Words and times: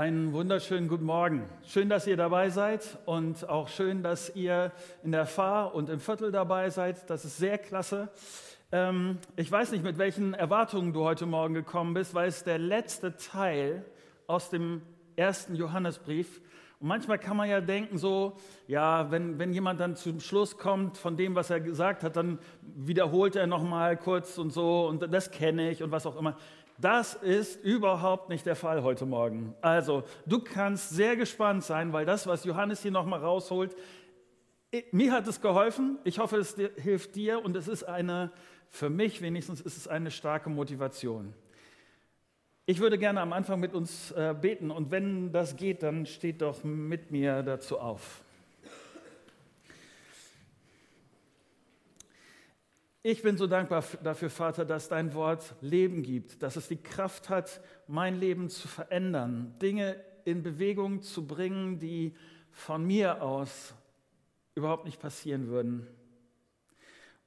Einen 0.00 0.32
wunderschönen 0.32 0.88
guten 0.88 1.04
Morgen. 1.04 1.44
Schön, 1.62 1.90
dass 1.90 2.06
ihr 2.06 2.16
dabei 2.16 2.48
seid 2.48 2.96
und 3.04 3.46
auch 3.50 3.68
schön, 3.68 4.02
dass 4.02 4.34
ihr 4.34 4.72
in 5.02 5.12
der 5.12 5.26
Fahr- 5.26 5.74
und 5.74 5.90
im 5.90 6.00
Viertel 6.00 6.32
dabei 6.32 6.70
seid. 6.70 7.10
Das 7.10 7.26
ist 7.26 7.36
sehr 7.36 7.58
klasse. 7.58 8.08
Ähm, 8.72 9.18
ich 9.36 9.52
weiß 9.52 9.72
nicht, 9.72 9.84
mit 9.84 9.98
welchen 9.98 10.32
Erwartungen 10.32 10.94
du 10.94 11.04
heute 11.04 11.26
Morgen 11.26 11.52
gekommen 11.52 11.92
bist, 11.92 12.14
weil 12.14 12.28
es 12.28 12.44
der 12.44 12.56
letzte 12.58 13.18
Teil 13.18 13.84
aus 14.26 14.48
dem 14.48 14.80
ersten 15.16 15.54
Johannesbrief. 15.54 16.40
Und 16.80 16.88
manchmal 16.88 17.18
kann 17.18 17.36
man 17.36 17.50
ja 17.50 17.60
denken, 17.60 17.98
so, 17.98 18.38
ja, 18.66 19.10
wenn, 19.10 19.38
wenn 19.38 19.52
jemand 19.52 19.80
dann 19.80 19.96
zum 19.96 20.18
Schluss 20.18 20.56
kommt 20.56 20.96
von 20.96 21.18
dem, 21.18 21.34
was 21.34 21.50
er 21.50 21.60
gesagt 21.60 22.02
hat, 22.02 22.16
dann 22.16 22.38
wiederholt 22.62 23.36
er 23.36 23.46
nochmal 23.46 23.98
kurz 23.98 24.38
und 24.38 24.50
so 24.50 24.88
und 24.88 25.12
das 25.12 25.30
kenne 25.30 25.70
ich 25.70 25.82
und 25.82 25.90
was 25.90 26.06
auch 26.06 26.16
immer. 26.16 26.38
Das 26.80 27.12
ist 27.14 27.62
überhaupt 27.62 28.30
nicht 28.30 28.46
der 28.46 28.56
Fall 28.56 28.82
heute 28.82 29.04
Morgen. 29.04 29.54
Also, 29.60 30.02
du 30.24 30.40
kannst 30.40 30.90
sehr 30.90 31.14
gespannt 31.14 31.62
sein, 31.62 31.92
weil 31.92 32.06
das, 32.06 32.26
was 32.26 32.44
Johannes 32.44 32.80
hier 32.80 32.90
nochmal 32.90 33.20
rausholt, 33.20 33.76
mir 34.90 35.12
hat 35.12 35.26
es 35.26 35.42
geholfen. 35.42 35.98
Ich 36.04 36.18
hoffe, 36.18 36.38
es 36.38 36.56
hilft 36.76 37.16
dir 37.16 37.44
und 37.44 37.54
es 37.56 37.68
ist 37.68 37.82
eine, 37.82 38.32
für 38.70 38.88
mich 38.88 39.20
wenigstens, 39.20 39.60
ist 39.60 39.76
es 39.76 39.88
eine 39.88 40.10
starke 40.10 40.48
Motivation. 40.48 41.34
Ich 42.64 42.80
würde 42.80 42.96
gerne 42.96 43.20
am 43.20 43.34
Anfang 43.34 43.60
mit 43.60 43.74
uns 43.74 44.12
äh, 44.12 44.34
beten 44.40 44.70
und 44.70 44.90
wenn 44.90 45.32
das 45.32 45.56
geht, 45.56 45.82
dann 45.82 46.06
steht 46.06 46.40
doch 46.40 46.64
mit 46.64 47.10
mir 47.10 47.42
dazu 47.42 47.78
auf. 47.78 48.22
Ich 53.02 53.22
bin 53.22 53.38
so 53.38 53.46
dankbar 53.46 53.82
dafür, 54.02 54.28
Vater, 54.28 54.66
dass 54.66 54.90
dein 54.90 55.14
Wort 55.14 55.54
Leben 55.62 56.02
gibt, 56.02 56.42
dass 56.42 56.56
es 56.56 56.68
die 56.68 56.76
Kraft 56.76 57.30
hat, 57.30 57.62
mein 57.86 58.20
Leben 58.20 58.50
zu 58.50 58.68
verändern, 58.68 59.54
Dinge 59.62 59.96
in 60.26 60.42
Bewegung 60.42 61.00
zu 61.00 61.26
bringen, 61.26 61.78
die 61.78 62.14
von 62.50 62.86
mir 62.86 63.22
aus 63.22 63.72
überhaupt 64.54 64.84
nicht 64.84 65.00
passieren 65.00 65.48
würden. 65.48 65.86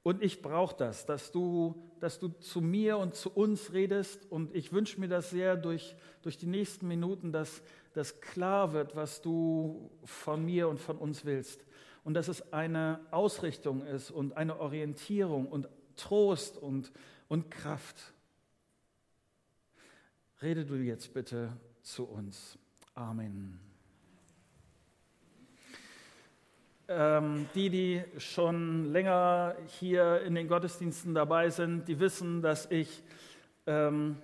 Und 0.03 0.21
ich 0.21 0.43
brauche 0.43 0.75
das, 0.77 1.07
dass 1.07 1.31
du, 1.31 1.81
dass 1.99 2.19
du 2.19 2.27
zu 2.27 2.61
mir 2.61 2.99
und 2.99 3.15
zu 3.15 3.31
uns 3.31 3.73
redest. 3.73 4.31
Und 4.31 4.55
ich 4.55 4.73
wünsche 4.73 4.99
mir 4.99 5.07
das 5.07 5.31
sehr 5.31 5.55
durch, 5.55 5.95
durch 6.21 6.37
die 6.37 6.45
nächsten 6.45 6.87
Minuten, 6.87 7.31
dass 7.31 7.63
das 7.95 8.21
klar 8.21 8.73
wird, 8.73 8.95
was 8.95 9.23
du 9.23 9.89
von 10.03 10.45
mir 10.45 10.67
und 10.67 10.79
von 10.79 10.99
uns 10.99 11.25
willst 11.25 11.65
und 12.03 12.13
dass 12.13 12.27
es 12.27 12.53
eine 12.53 12.99
Ausrichtung 13.11 13.85
ist 13.85 14.11
und 14.11 14.35
eine 14.37 14.59
Orientierung 14.59 15.47
und 15.47 15.67
Trost 15.95 16.57
und, 16.57 16.91
und 17.27 17.49
Kraft. 17.49 18.13
Rede 20.41 20.65
du 20.65 20.75
jetzt 20.75 21.13
bitte 21.13 21.55
zu 21.81 22.05
uns. 22.05 22.57
Amen. 22.95 23.59
Ähm, 26.89 27.47
die, 27.55 27.69
die 27.69 28.03
schon 28.17 28.91
länger 28.91 29.55
hier 29.79 30.21
in 30.21 30.35
den 30.35 30.49
Gottesdiensten 30.49 31.13
dabei 31.13 31.49
sind, 31.49 31.87
die 31.87 31.99
wissen, 31.99 32.41
dass 32.41 32.69
ich 32.69 33.03
ähm, 33.65 34.17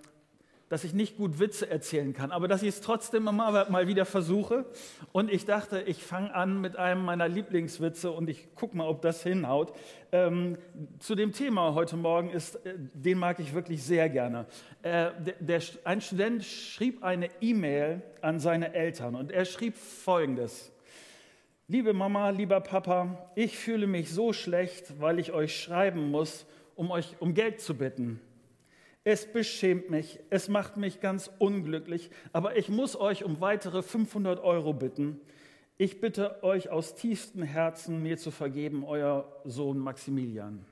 dass 0.69 0.83
ich 0.83 0.93
nicht 0.93 1.17
gut 1.17 1.39
Witze 1.39 1.69
erzählen 1.69 2.13
kann, 2.13 2.31
aber 2.31 2.47
dass 2.47 2.61
ich 2.61 2.69
es 2.69 2.81
trotzdem 2.81 3.27
immer 3.27 3.69
mal 3.69 3.87
wieder 3.87 4.05
versuche. 4.05 4.65
Und 5.11 5.31
ich 5.31 5.45
dachte, 5.45 5.81
ich 5.81 6.03
fange 6.03 6.33
an 6.33 6.61
mit 6.61 6.77
einem 6.77 7.03
meiner 7.03 7.27
Lieblingswitze 7.27 8.11
und 8.11 8.29
ich 8.29 8.53
gucke 8.55 8.77
mal, 8.77 8.87
ob 8.87 9.01
das 9.01 9.23
hinhaut. 9.23 9.73
Ähm, 10.11 10.57
zu 10.99 11.15
dem 11.15 11.33
Thema 11.33 11.73
heute 11.73 11.97
Morgen 11.97 12.29
ist, 12.29 12.55
äh, 12.65 12.75
den 12.93 13.17
mag 13.17 13.39
ich 13.39 13.53
wirklich 13.53 13.83
sehr 13.83 14.09
gerne. 14.09 14.45
Äh, 14.83 15.11
der, 15.19 15.33
der, 15.39 15.61
ein 15.83 16.01
Student 16.01 16.43
schrieb 16.43 17.03
eine 17.03 17.29
E-Mail 17.41 18.01
an 18.21 18.39
seine 18.39 18.73
Eltern 18.73 19.15
und 19.15 19.31
er 19.31 19.45
schrieb 19.45 19.75
Folgendes. 19.75 20.71
Liebe 21.67 21.93
Mama, 21.93 22.29
lieber 22.29 22.61
Papa, 22.61 23.29
ich 23.35 23.57
fühle 23.57 23.85
mich 23.85 24.11
so 24.11 24.33
schlecht, 24.33 24.99
weil 24.99 25.19
ich 25.19 25.33
euch 25.33 25.59
schreiben 25.61 26.09
muss, 26.09 26.47
um 26.75 26.89
euch 26.89 27.15
um 27.19 27.33
Geld 27.33 27.61
zu 27.61 27.75
bitten. 27.75 28.19
Es 29.03 29.31
beschämt 29.31 29.89
mich, 29.89 30.19
es 30.29 30.49
macht 30.49 30.77
mich 30.77 30.99
ganz 30.99 31.31
unglücklich, 31.39 32.11
aber 32.33 32.57
ich 32.57 32.69
muss 32.69 32.95
euch 32.95 33.23
um 33.23 33.39
weitere 33.39 33.81
500 33.81 34.39
Euro 34.43 34.73
bitten. 34.73 35.21
Ich 35.77 36.01
bitte 36.01 36.43
euch 36.43 36.69
aus 36.69 36.95
tiefstem 36.95 37.41
Herzen, 37.41 38.03
mir 38.03 38.17
zu 38.17 38.31
vergeben, 38.31 38.83
euer 38.83 39.41
Sohn 39.45 39.79
Maximilian. 39.79 40.65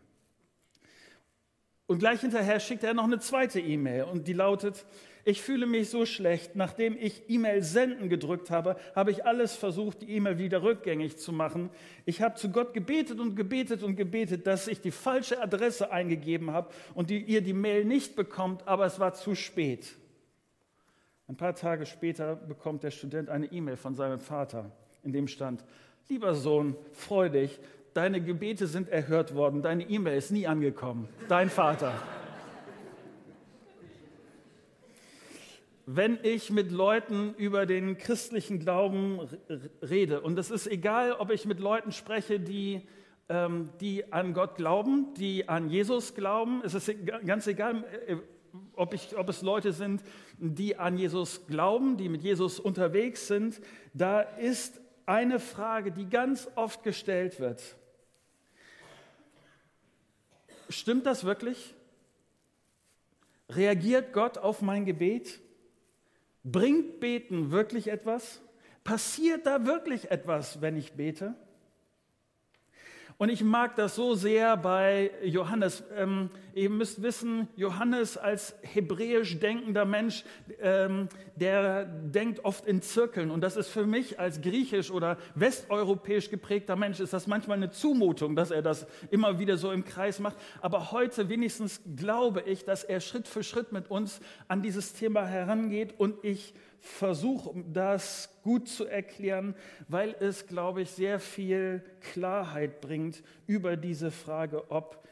Und 1.85 1.99
gleich 1.99 2.19
hinterher 2.19 2.59
schickt 2.59 2.83
er 2.83 2.93
noch 2.93 3.05
eine 3.05 3.19
zweite 3.19 3.61
E-Mail 3.61 4.03
und 4.03 4.27
die 4.27 4.33
lautet, 4.33 4.85
ich 5.27 5.41
fühle 5.41 5.65
mich 5.65 5.89
so 5.89 6.05
schlecht, 6.05 6.55
nachdem 6.55 6.95
ich 6.97 7.29
E-Mail 7.29 7.61
senden 7.61 8.07
gedrückt 8.07 8.49
habe, 8.49 8.77
habe 8.95 9.11
ich 9.11 9.25
alles 9.25 9.57
versucht, 9.57 10.01
die 10.01 10.11
E-Mail 10.11 10.37
wieder 10.37 10.63
rückgängig 10.63 11.17
zu 11.17 11.33
machen. 11.33 11.69
Ich 12.05 12.21
habe 12.21 12.35
zu 12.35 12.49
Gott 12.49 12.73
gebetet 12.73 13.19
und 13.19 13.35
gebetet 13.35 13.83
und 13.83 13.97
gebetet, 13.97 14.47
dass 14.47 14.69
ich 14.69 14.79
die 14.79 14.91
falsche 14.91 15.41
Adresse 15.41 15.91
eingegeben 15.91 16.51
habe 16.51 16.69
und 16.95 17.09
die, 17.09 17.21
ihr 17.21 17.41
die 17.41 17.51
Mail 17.51 17.83
nicht 17.83 18.15
bekommt, 18.15 18.65
aber 18.69 18.85
es 18.85 19.01
war 19.01 19.15
zu 19.15 19.35
spät. 19.35 19.97
Ein 21.27 21.35
paar 21.35 21.55
Tage 21.55 21.85
später 21.85 22.37
bekommt 22.37 22.83
der 22.83 22.91
Student 22.91 23.27
eine 23.27 23.47
E-Mail 23.47 23.75
von 23.75 23.95
seinem 23.95 24.21
Vater, 24.21 24.71
in 25.03 25.11
dem 25.11 25.27
stand, 25.27 25.61
lieber 26.07 26.35
Sohn, 26.35 26.73
freu 26.93 27.27
dich, 27.27 27.59
deine 27.93 28.21
Gebete 28.21 28.65
sind 28.65 28.87
erhört 28.87 29.35
worden, 29.35 29.61
deine 29.61 29.89
E-Mail 29.89 30.17
ist 30.17 30.31
nie 30.31 30.47
angekommen, 30.47 31.09
dein 31.27 31.49
Vater. 31.49 31.91
Wenn 35.89 36.19
ich 36.21 36.51
mit 36.51 36.69
Leuten 36.73 37.33
über 37.35 37.65
den 37.65 37.97
christlichen 37.97 38.59
Glauben 38.59 39.21
rede. 39.81 40.19
Und 40.19 40.37
es 40.37 40.51
ist 40.51 40.67
egal, 40.67 41.13
ob 41.13 41.31
ich 41.31 41.45
mit 41.45 41.61
Leuten 41.61 41.93
spreche, 41.93 42.41
die, 42.41 42.85
ähm, 43.29 43.69
die 43.79 44.11
an 44.11 44.33
Gott 44.33 44.57
glauben, 44.57 45.13
die 45.13 45.47
an 45.47 45.69
Jesus 45.69 46.13
glauben. 46.13 46.61
Es 46.65 46.73
ist 46.73 46.91
ganz 47.25 47.47
egal, 47.47 47.85
äh, 48.05 48.17
ob, 48.75 48.93
ich, 48.93 49.17
ob 49.17 49.29
es 49.29 49.41
Leute 49.41 49.71
sind, 49.71 50.03
die 50.37 50.75
an 50.75 50.97
Jesus 50.97 51.47
glauben, 51.47 51.95
die 51.95 52.09
mit 52.09 52.21
Jesus 52.21 52.59
unterwegs 52.59 53.27
sind. 53.27 53.61
Da 53.93 54.19
ist 54.19 54.81
eine 55.05 55.39
Frage, 55.39 55.93
die 55.93 56.09
ganz 56.09 56.49
oft 56.55 56.83
gestellt 56.83 57.39
wird. 57.39 57.63
Stimmt 60.67 61.05
das 61.05 61.23
wirklich? 61.23 61.73
Reagiert 63.49 64.11
Gott 64.11 64.37
auf 64.37 64.61
mein 64.61 64.83
Gebet? 64.83 65.39
Bringt 66.43 66.99
Beten 66.99 67.51
wirklich 67.51 67.87
etwas? 67.89 68.41
Passiert 68.83 69.45
da 69.45 69.65
wirklich 69.65 70.11
etwas, 70.11 70.61
wenn 70.61 70.77
ich 70.77 70.93
bete? 70.93 71.35
Und 73.19 73.29
ich 73.29 73.43
mag 73.43 73.75
das 73.75 73.95
so 73.95 74.13
sehr 74.13 74.55
bei 74.57 75.09
Johannes. 75.23 75.83
Ähm, 75.95 76.29
ihr 76.53 76.69
müsst 76.69 77.01
wissen, 77.01 77.47
Johannes 77.55 78.15
als 78.15 78.55
hebräisch 78.61 79.39
denkender 79.39 79.85
Mensch, 79.85 80.23
ähm, 80.61 81.09
der 81.35 81.85
denkt 81.85 82.45
oft 82.45 82.67
in 82.67 82.83
Zirkeln. 82.83 83.31
Und 83.31 83.41
das 83.41 83.57
ist 83.57 83.69
für 83.69 83.87
mich 83.87 84.19
als 84.19 84.41
griechisch 84.41 84.91
oder 84.91 85.17
westeuropäisch 85.33 86.29
geprägter 86.29 86.75
Mensch, 86.75 86.99
ist 86.99 87.11
das 87.11 87.25
manchmal 87.25 87.57
eine 87.57 87.71
Zumutung, 87.71 88.35
dass 88.35 88.51
er 88.51 88.61
das 88.61 88.85
immer 89.09 89.39
wieder 89.39 89.57
so 89.57 89.71
im 89.71 89.83
Kreis 89.83 90.19
macht. 90.19 90.37
Aber 90.61 90.91
heute 90.91 91.27
wenigstens 91.27 91.81
glaube 91.95 92.41
ich, 92.41 92.65
dass 92.65 92.83
er 92.83 92.99
Schritt 92.99 93.27
für 93.27 93.41
Schritt 93.41 93.71
mit 93.71 93.89
uns 93.89 94.19
an 94.47 94.61
dieses 94.61 94.93
Thema 94.93 95.25
herangeht 95.25 95.95
und 95.97 96.23
ich 96.23 96.53
versuche 96.79 97.63
das 97.73 98.29
gut 98.43 98.69
zu 98.69 98.85
erklären, 98.85 99.55
weil 99.87 100.15
es, 100.19 100.47
glaube 100.47 100.83
ich, 100.83 100.91
sehr 100.91 101.19
viel 101.19 101.83
Klarheit 102.13 102.81
bringt 102.81 103.06
über 103.45 103.77
diese 103.77 104.11
Frage, 104.11 104.69
ob 104.71 105.07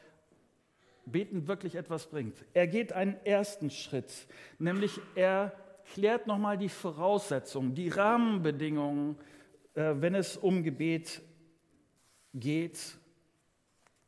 Beten 1.06 1.48
wirklich 1.48 1.76
etwas 1.76 2.08
bringt. 2.08 2.44
Er 2.54 2.68
geht 2.68 2.94
einen 2.94 3.16
ersten 3.26 3.70
Schritt, 3.70 4.28
nämlich 4.58 5.00
er 5.16 5.54
klärt 5.94 6.26
nochmal 6.26 6.58
die 6.58 6.70
Voraussetzungen, 6.70 7.76
die 7.76 7.90
Rahmenbedingungen, 7.90 9.18
äh, 9.76 9.94
wenn 9.98 10.16
es 10.16 10.36
um 10.36 10.64
Gebet 10.64 11.22
geht 12.34 12.98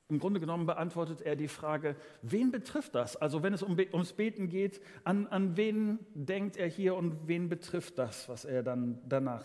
im 0.10 0.20
Grunde 0.20 0.40
genommen 0.40 0.66
beantwortet 0.66 1.22
er 1.22 1.36
die 1.36 1.50
Frage, 1.50 1.98
wen 2.22 2.50
betrifft 2.50 2.96
das? 2.96 3.18
Also 3.18 3.44
wenn 3.44 3.54
es 3.54 3.62
um, 3.62 3.78
ums 3.92 4.14
Beten 4.14 4.48
geht, 4.48 4.82
an, 5.04 5.28
an 5.28 5.58
wen 5.58 6.00
denkt 6.14 6.56
er 6.56 6.68
hier 6.68 6.96
und 6.96 7.28
wen 7.28 7.50
betrifft 7.50 7.98
das, 7.98 8.30
was 8.30 8.46
er 8.46 8.64
dann 8.64 9.02
danach 9.08 9.44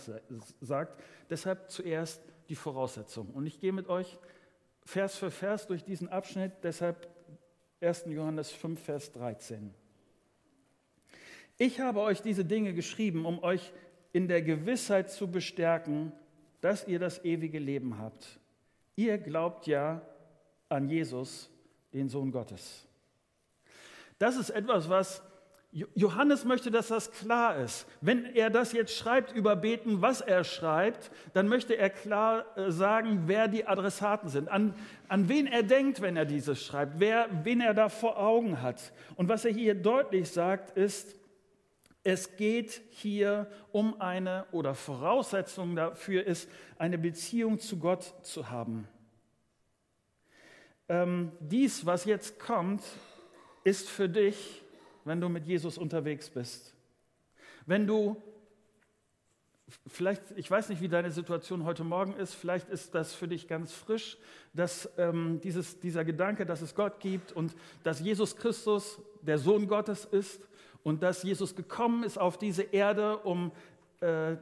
sagt? 0.61 1.03
Deshalb 1.31 1.69
zuerst 1.71 2.23
die 2.49 2.55
Voraussetzung. 2.55 3.31
Und 3.31 3.47
ich 3.47 3.59
gehe 3.59 3.73
mit 3.73 3.89
euch 3.89 4.19
Vers 4.85 5.17
für 5.17 5.31
Vers 5.31 5.67
durch 5.67 5.85
diesen 5.85 6.09
Abschnitt, 6.09 6.53
deshalb 6.63 7.09
1. 7.81 8.05
Johannes 8.07 8.51
5, 8.51 8.81
Vers 8.81 9.13
13. 9.13 9.73
Ich 11.59 11.81
habe 11.81 12.01
euch 12.01 12.23
diese 12.23 12.45
Dinge 12.45 12.75
geschrieben, 12.75 13.27
um 13.27 13.43
euch 13.43 13.73
in 14.13 14.29
der 14.29 14.43
Gewissheit 14.43 15.11
zu 15.11 15.31
bestärken, 15.31 16.13
dass 16.61 16.87
ihr 16.87 16.99
das 16.99 17.25
ewige 17.25 17.59
Leben 17.59 17.99
habt. 17.99 18.41
Ihr 18.97 19.19
glaubt 19.19 19.67
ja, 19.67 20.03
an 20.69 20.89
Jesus, 20.89 21.51
den 21.93 22.09
Sohn 22.09 22.31
Gottes. 22.31 22.87
Das 24.19 24.37
ist 24.37 24.51
etwas, 24.51 24.89
was 24.89 25.23
Johannes 25.73 26.45
möchte, 26.45 26.71
dass 26.71 26.89
das 26.89 27.13
klar 27.13 27.57
ist. 27.57 27.87
Wenn 28.03 28.27
er 28.27 28.51
das 28.51 28.73
jetzt 28.73 28.95
schreibt 28.95 29.33
über 29.33 29.57
Beten, 29.57 30.03
was 30.03 30.21
er 30.21 30.45
schreibt, 30.45 31.11
dann 31.33 31.49
möchte 31.49 31.79
er 31.79 31.89
klar 31.89 32.45
äh, 32.59 32.71
sagen, 32.71 33.23
wer 33.25 33.49
die 33.49 33.67
Adressaten 33.67 34.29
sind, 34.29 34.51
an, 34.51 34.75
an 35.09 35.31
wen 35.31 35.47
er 35.47 35.63
denkt, 35.63 36.03
wenn 36.03 36.15
er 36.15 36.27
dieses 36.27 36.63
schreibt, 36.63 37.01
wer, 37.01 37.27
wen 37.45 37.63
er 37.63 37.73
da 37.73 37.89
vor 37.89 38.19
Augen 38.19 38.61
hat. 38.61 38.93
Und 39.17 39.31
was 39.31 39.47
er 39.47 39.53
hier 39.53 39.75
deutlich 39.75 40.31
sagt, 40.31 40.77
ist, 40.77 41.17
es 42.05 42.37
geht 42.37 42.83
hier 42.91 43.51
um 43.71 43.99
eine 43.99 44.45
oder 44.53 44.75
Voraussetzung 44.75 45.75
dafür 45.75 46.27
ist, 46.27 46.51
eine 46.77 46.99
Beziehung 46.99 47.59
zu 47.59 47.79
Gott 47.79 48.13
zu 48.23 48.51
haben. 48.51 48.89
Ähm, 50.91 51.33
dies, 51.41 51.87
was 51.87 52.05
jetzt 52.05 52.39
kommt, 52.39 52.83
ist 53.65 53.89
für 53.89 54.09
dich 54.09 54.62
wenn 55.05 55.21
du 55.21 55.29
mit 55.29 55.47
Jesus 55.47 55.79
unterwegs 55.79 56.31
bist. 56.31 56.75
Wenn 57.67 57.87
du, 57.87 58.21
vielleicht, 59.87 60.23
ich 60.37 60.51
weiß 60.51 60.69
nicht, 60.69 60.81
wie 60.81 60.89
deine 60.89 61.11
Situation 61.11 61.65
heute 61.65 61.85
Morgen 61.85 62.15
ist, 62.15 62.35
vielleicht 62.35 62.69
ist 62.69 62.95
das 62.95 63.15
für 63.15 63.29
dich 63.29 63.49
ganz 63.49 63.73
frisch, 63.73 64.19
dass 64.53 64.91
ähm, 64.99 65.41
dieses, 65.43 65.81
dieser 65.81 66.05
Gedanke, 66.05 66.47
dass 66.47 66.63
es 66.63 66.75
Gott 66.75 67.01
gibt 67.01 67.33
und 67.33 67.55
dass 67.83 68.01
Jesus 68.01 68.37
Christus 68.37 69.01
der 69.23 69.39
Sohn 69.39 69.69
Gottes 69.69 70.05
ist 70.05 70.41
und 70.83 71.03
dass 71.03 71.23
Jesus 71.23 71.55
gekommen 71.55 72.05
ist 72.05 72.19
auf 72.19 72.39
diese 72.39 72.63
Erde, 72.63 73.19
um, 73.19 73.53
äh, 74.01 74.37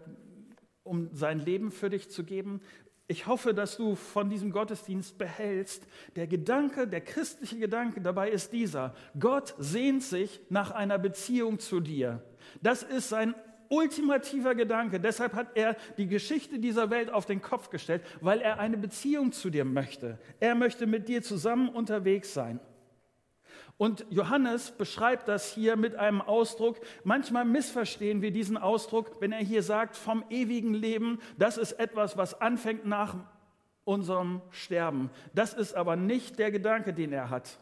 um 0.83 1.11
sein 1.13 1.39
Leben 1.39 1.71
für 1.71 1.91
dich 1.91 2.11
zu 2.11 2.25
geben. 2.25 2.61
Ich 3.11 3.27
hoffe, 3.27 3.55
dass 3.55 3.77
du 3.77 3.97
von 3.97 4.31
diesem 4.31 4.53
Gottesdienst 4.53 5.19
behältst. 5.19 5.85
Der 6.15 6.29
Gedanke, 6.29 6.87
der 6.87 7.01
christliche 7.01 7.59
Gedanke 7.59 8.01
dabei 8.01 8.31
ist 8.31 8.53
dieser. 8.53 8.95
Gott 9.19 9.57
sehnt 9.59 10.05
sich 10.05 10.39
nach 10.49 10.71
einer 10.71 10.97
Beziehung 10.97 11.59
zu 11.59 11.81
dir. 11.81 12.23
Das 12.63 12.85
ist 12.85 13.09
sein 13.09 13.35
ultimativer 13.69 14.55
Gedanke. 14.55 15.01
Deshalb 15.01 15.33
hat 15.33 15.57
er 15.57 15.77
die 15.99 16.07
Geschichte 16.07 16.61
dieser 16.61 16.91
Welt 16.91 17.11
auf 17.11 17.27
den 17.27 17.43
Kopf 17.43 17.71
gestellt, 17.71 18.05
weil 18.21 18.41
er 18.41 18.61
eine 18.61 18.79
Beziehung 18.79 19.33
zu 19.33 19.51
dir 19.51 19.65
möchte. 19.65 20.17
Er 20.39 20.55
möchte 20.55 20.87
mit 20.87 21.09
dir 21.09 21.21
zusammen 21.21 21.69
unterwegs 21.69 22.33
sein. 22.33 22.61
Und 23.81 24.05
Johannes 24.11 24.73
beschreibt 24.73 25.27
das 25.27 25.55
hier 25.55 25.75
mit 25.75 25.97
einem 25.97 26.21
Ausdruck. 26.21 26.79
Manchmal 27.03 27.47
missverstehen 27.47 28.21
wir 28.21 28.31
diesen 28.31 28.59
Ausdruck, 28.59 29.23
wenn 29.23 29.33
er 29.33 29.43
hier 29.43 29.63
sagt, 29.63 29.97
vom 29.97 30.23
ewigen 30.29 30.75
Leben. 30.75 31.19
Das 31.39 31.57
ist 31.57 31.73
etwas, 31.73 32.19
was 32.19 32.43
anfängt 32.43 32.85
nach 32.85 33.17
unserem 33.85 34.43
Sterben. 34.51 35.09
Das 35.35 35.55
ist 35.55 35.73
aber 35.73 35.97
nicht 35.97 36.39
der 36.39 36.51
Gedanke, 36.51 36.93
den 36.93 37.11
er 37.11 37.31
hat, 37.31 37.59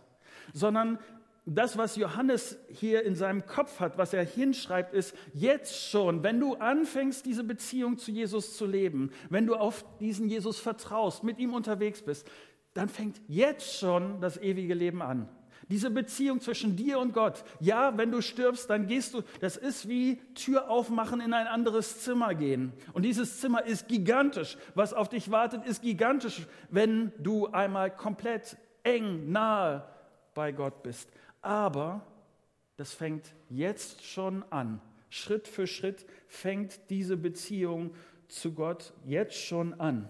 sondern 0.52 0.98
das, 1.46 1.78
was 1.78 1.94
Johannes 1.94 2.58
hier 2.68 3.04
in 3.04 3.14
seinem 3.14 3.46
Kopf 3.46 3.78
hat, 3.78 3.96
was 3.96 4.12
er 4.12 4.24
hinschreibt, 4.24 4.94
ist 4.94 5.14
jetzt 5.34 5.88
schon, 5.88 6.24
wenn 6.24 6.40
du 6.40 6.56
anfängst, 6.56 7.26
diese 7.26 7.44
Beziehung 7.44 7.96
zu 7.96 8.10
Jesus 8.10 8.56
zu 8.56 8.66
leben, 8.66 9.12
wenn 9.30 9.46
du 9.46 9.54
auf 9.54 9.84
diesen 10.00 10.28
Jesus 10.28 10.58
vertraust, 10.58 11.22
mit 11.22 11.38
ihm 11.38 11.54
unterwegs 11.54 12.02
bist, 12.02 12.28
dann 12.74 12.88
fängt 12.88 13.20
jetzt 13.28 13.78
schon 13.78 14.20
das 14.20 14.36
ewige 14.36 14.74
Leben 14.74 15.00
an. 15.00 15.28
Diese 15.68 15.90
Beziehung 15.90 16.40
zwischen 16.40 16.76
dir 16.76 16.98
und 16.98 17.12
Gott. 17.12 17.44
Ja, 17.60 17.96
wenn 17.98 18.10
du 18.10 18.22
stirbst, 18.22 18.70
dann 18.70 18.86
gehst 18.86 19.12
du, 19.12 19.22
das 19.40 19.56
ist 19.56 19.88
wie 19.88 20.16
Tür 20.34 20.70
aufmachen, 20.70 21.20
in 21.20 21.34
ein 21.34 21.46
anderes 21.46 22.00
Zimmer 22.00 22.34
gehen. 22.34 22.72
Und 22.94 23.02
dieses 23.02 23.40
Zimmer 23.40 23.64
ist 23.64 23.86
gigantisch. 23.86 24.56
Was 24.74 24.94
auf 24.94 25.08
dich 25.08 25.30
wartet, 25.30 25.66
ist 25.66 25.82
gigantisch, 25.82 26.46
wenn 26.70 27.12
du 27.18 27.48
einmal 27.48 27.94
komplett 27.94 28.56
eng, 28.82 29.30
nahe 29.30 29.84
bei 30.34 30.52
Gott 30.52 30.82
bist. 30.82 31.10
Aber 31.42 32.00
das 32.76 32.94
fängt 32.94 33.34
jetzt 33.50 34.04
schon 34.04 34.44
an. 34.50 34.80
Schritt 35.10 35.48
für 35.48 35.66
Schritt 35.66 36.06
fängt 36.28 36.90
diese 36.90 37.16
Beziehung 37.16 37.94
zu 38.28 38.52
Gott 38.52 38.92
jetzt 39.04 39.36
schon 39.36 39.78
an. 39.80 40.08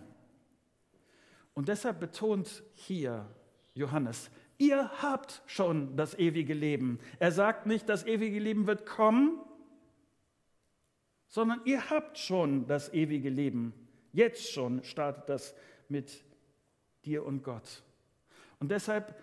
Und 1.54 1.68
deshalb 1.68 1.98
betont 1.98 2.62
hier 2.74 3.26
Johannes, 3.74 4.30
Ihr 4.58 4.90
habt 5.02 5.42
schon 5.46 5.96
das 5.96 6.18
ewige 6.18 6.52
Leben. 6.52 6.98
Er 7.20 7.30
sagt 7.30 7.66
nicht, 7.66 7.88
das 7.88 8.04
ewige 8.04 8.40
Leben 8.40 8.66
wird 8.66 8.86
kommen, 8.86 9.38
sondern 11.28 11.60
ihr 11.64 11.90
habt 11.90 12.18
schon 12.18 12.66
das 12.66 12.92
ewige 12.92 13.30
Leben. 13.30 13.72
Jetzt 14.12 14.50
schon 14.50 14.82
startet 14.82 15.28
das 15.28 15.54
mit 15.88 16.24
dir 17.04 17.24
und 17.24 17.44
Gott. 17.44 17.82
Und 18.58 18.72
deshalb, 18.72 19.14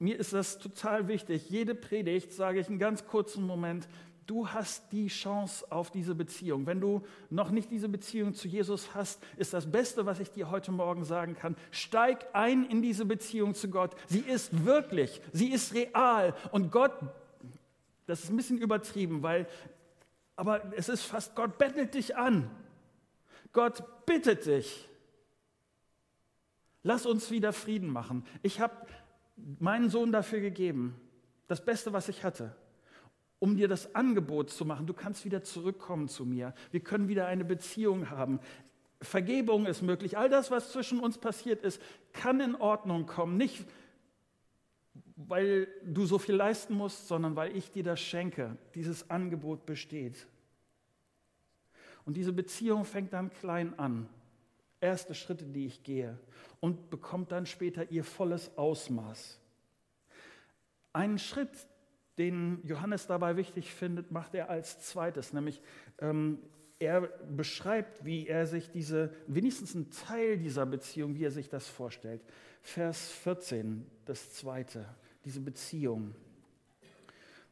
mir 0.00 0.18
ist 0.18 0.32
das 0.32 0.58
total 0.58 1.06
wichtig. 1.06 1.48
Jede 1.48 1.76
Predigt 1.76 2.32
sage 2.32 2.58
ich 2.58 2.68
einen 2.68 2.80
ganz 2.80 3.06
kurzen 3.06 3.46
Moment, 3.46 3.88
Du 4.28 4.46
hast 4.46 4.92
die 4.92 5.06
Chance 5.06 5.64
auf 5.72 5.90
diese 5.90 6.14
Beziehung. 6.14 6.66
Wenn 6.66 6.82
du 6.82 7.02
noch 7.30 7.50
nicht 7.50 7.70
diese 7.70 7.88
Beziehung 7.88 8.34
zu 8.34 8.46
Jesus 8.46 8.94
hast, 8.94 9.22
ist 9.38 9.54
das 9.54 9.72
Beste, 9.72 10.04
was 10.04 10.20
ich 10.20 10.30
dir 10.30 10.50
heute 10.50 10.70
Morgen 10.70 11.06
sagen 11.06 11.34
kann, 11.34 11.56
steig 11.70 12.26
ein 12.34 12.66
in 12.66 12.82
diese 12.82 13.06
Beziehung 13.06 13.54
zu 13.54 13.70
Gott. 13.70 13.96
Sie 14.06 14.18
ist 14.20 14.66
wirklich, 14.66 15.22
sie 15.32 15.50
ist 15.50 15.72
real. 15.72 16.34
Und 16.52 16.70
Gott, 16.70 16.92
das 18.04 18.22
ist 18.22 18.28
ein 18.28 18.36
bisschen 18.36 18.58
übertrieben, 18.58 19.22
weil, 19.22 19.48
aber 20.36 20.74
es 20.76 20.90
ist 20.90 21.04
fast, 21.04 21.34
Gott 21.34 21.56
bettelt 21.56 21.94
dich 21.94 22.14
an. 22.14 22.50
Gott 23.54 23.82
bittet 24.04 24.44
dich. 24.44 24.90
Lass 26.82 27.06
uns 27.06 27.30
wieder 27.30 27.54
Frieden 27.54 27.88
machen. 27.88 28.26
Ich 28.42 28.60
habe 28.60 28.74
meinen 29.58 29.88
Sohn 29.88 30.12
dafür 30.12 30.40
gegeben. 30.40 31.00
Das 31.46 31.64
Beste, 31.64 31.94
was 31.94 32.10
ich 32.10 32.24
hatte 32.24 32.54
um 33.38 33.56
dir 33.56 33.68
das 33.68 33.94
Angebot 33.94 34.50
zu 34.50 34.64
machen, 34.64 34.86
du 34.86 34.94
kannst 34.94 35.24
wieder 35.24 35.42
zurückkommen 35.42 36.08
zu 36.08 36.24
mir. 36.24 36.54
Wir 36.70 36.80
können 36.80 37.08
wieder 37.08 37.26
eine 37.26 37.44
Beziehung 37.44 38.10
haben. 38.10 38.40
Vergebung 39.00 39.66
ist 39.66 39.82
möglich. 39.82 40.18
All 40.18 40.28
das, 40.28 40.50
was 40.50 40.72
zwischen 40.72 40.98
uns 40.98 41.18
passiert 41.18 41.62
ist, 41.62 41.80
kann 42.12 42.40
in 42.40 42.56
Ordnung 42.56 43.06
kommen. 43.06 43.36
Nicht, 43.36 43.64
weil 45.14 45.68
du 45.84 46.04
so 46.04 46.18
viel 46.18 46.34
leisten 46.34 46.74
musst, 46.74 47.06
sondern 47.06 47.36
weil 47.36 47.56
ich 47.56 47.70
dir 47.70 47.84
das 47.84 48.00
schenke. 48.00 48.56
Dieses 48.74 49.08
Angebot 49.08 49.66
besteht. 49.66 50.26
Und 52.04 52.16
diese 52.16 52.32
Beziehung 52.32 52.84
fängt 52.84 53.12
dann 53.12 53.30
klein 53.30 53.78
an. 53.78 54.08
Erste 54.80 55.14
Schritte, 55.14 55.44
die 55.44 55.66
ich 55.66 55.82
gehe. 55.84 56.18
Und 56.58 56.90
bekommt 56.90 57.30
dann 57.30 57.46
später 57.46 57.90
ihr 57.90 58.02
volles 58.02 58.56
Ausmaß. 58.56 59.38
Einen 60.92 61.18
Schritt, 61.18 61.50
den 62.18 62.60
Johannes 62.64 63.06
dabei 63.06 63.36
wichtig 63.36 63.72
findet, 63.72 64.10
macht 64.10 64.34
er 64.34 64.50
als 64.50 64.80
zweites, 64.80 65.32
nämlich 65.32 65.62
ähm, 66.00 66.38
er 66.78 67.00
beschreibt, 67.00 68.04
wie 68.04 68.28
er 68.28 68.46
sich 68.46 68.70
diese, 68.70 69.12
wenigstens 69.26 69.74
einen 69.74 69.90
Teil 69.90 70.38
dieser 70.38 70.66
Beziehung, 70.66 71.14
wie 71.16 71.24
er 71.24 71.30
sich 71.30 71.48
das 71.48 71.66
vorstellt. 71.66 72.22
Vers 72.62 73.10
14, 73.10 73.86
das 74.04 74.32
zweite, 74.32 74.84
diese 75.24 75.40
Beziehung. 75.40 76.14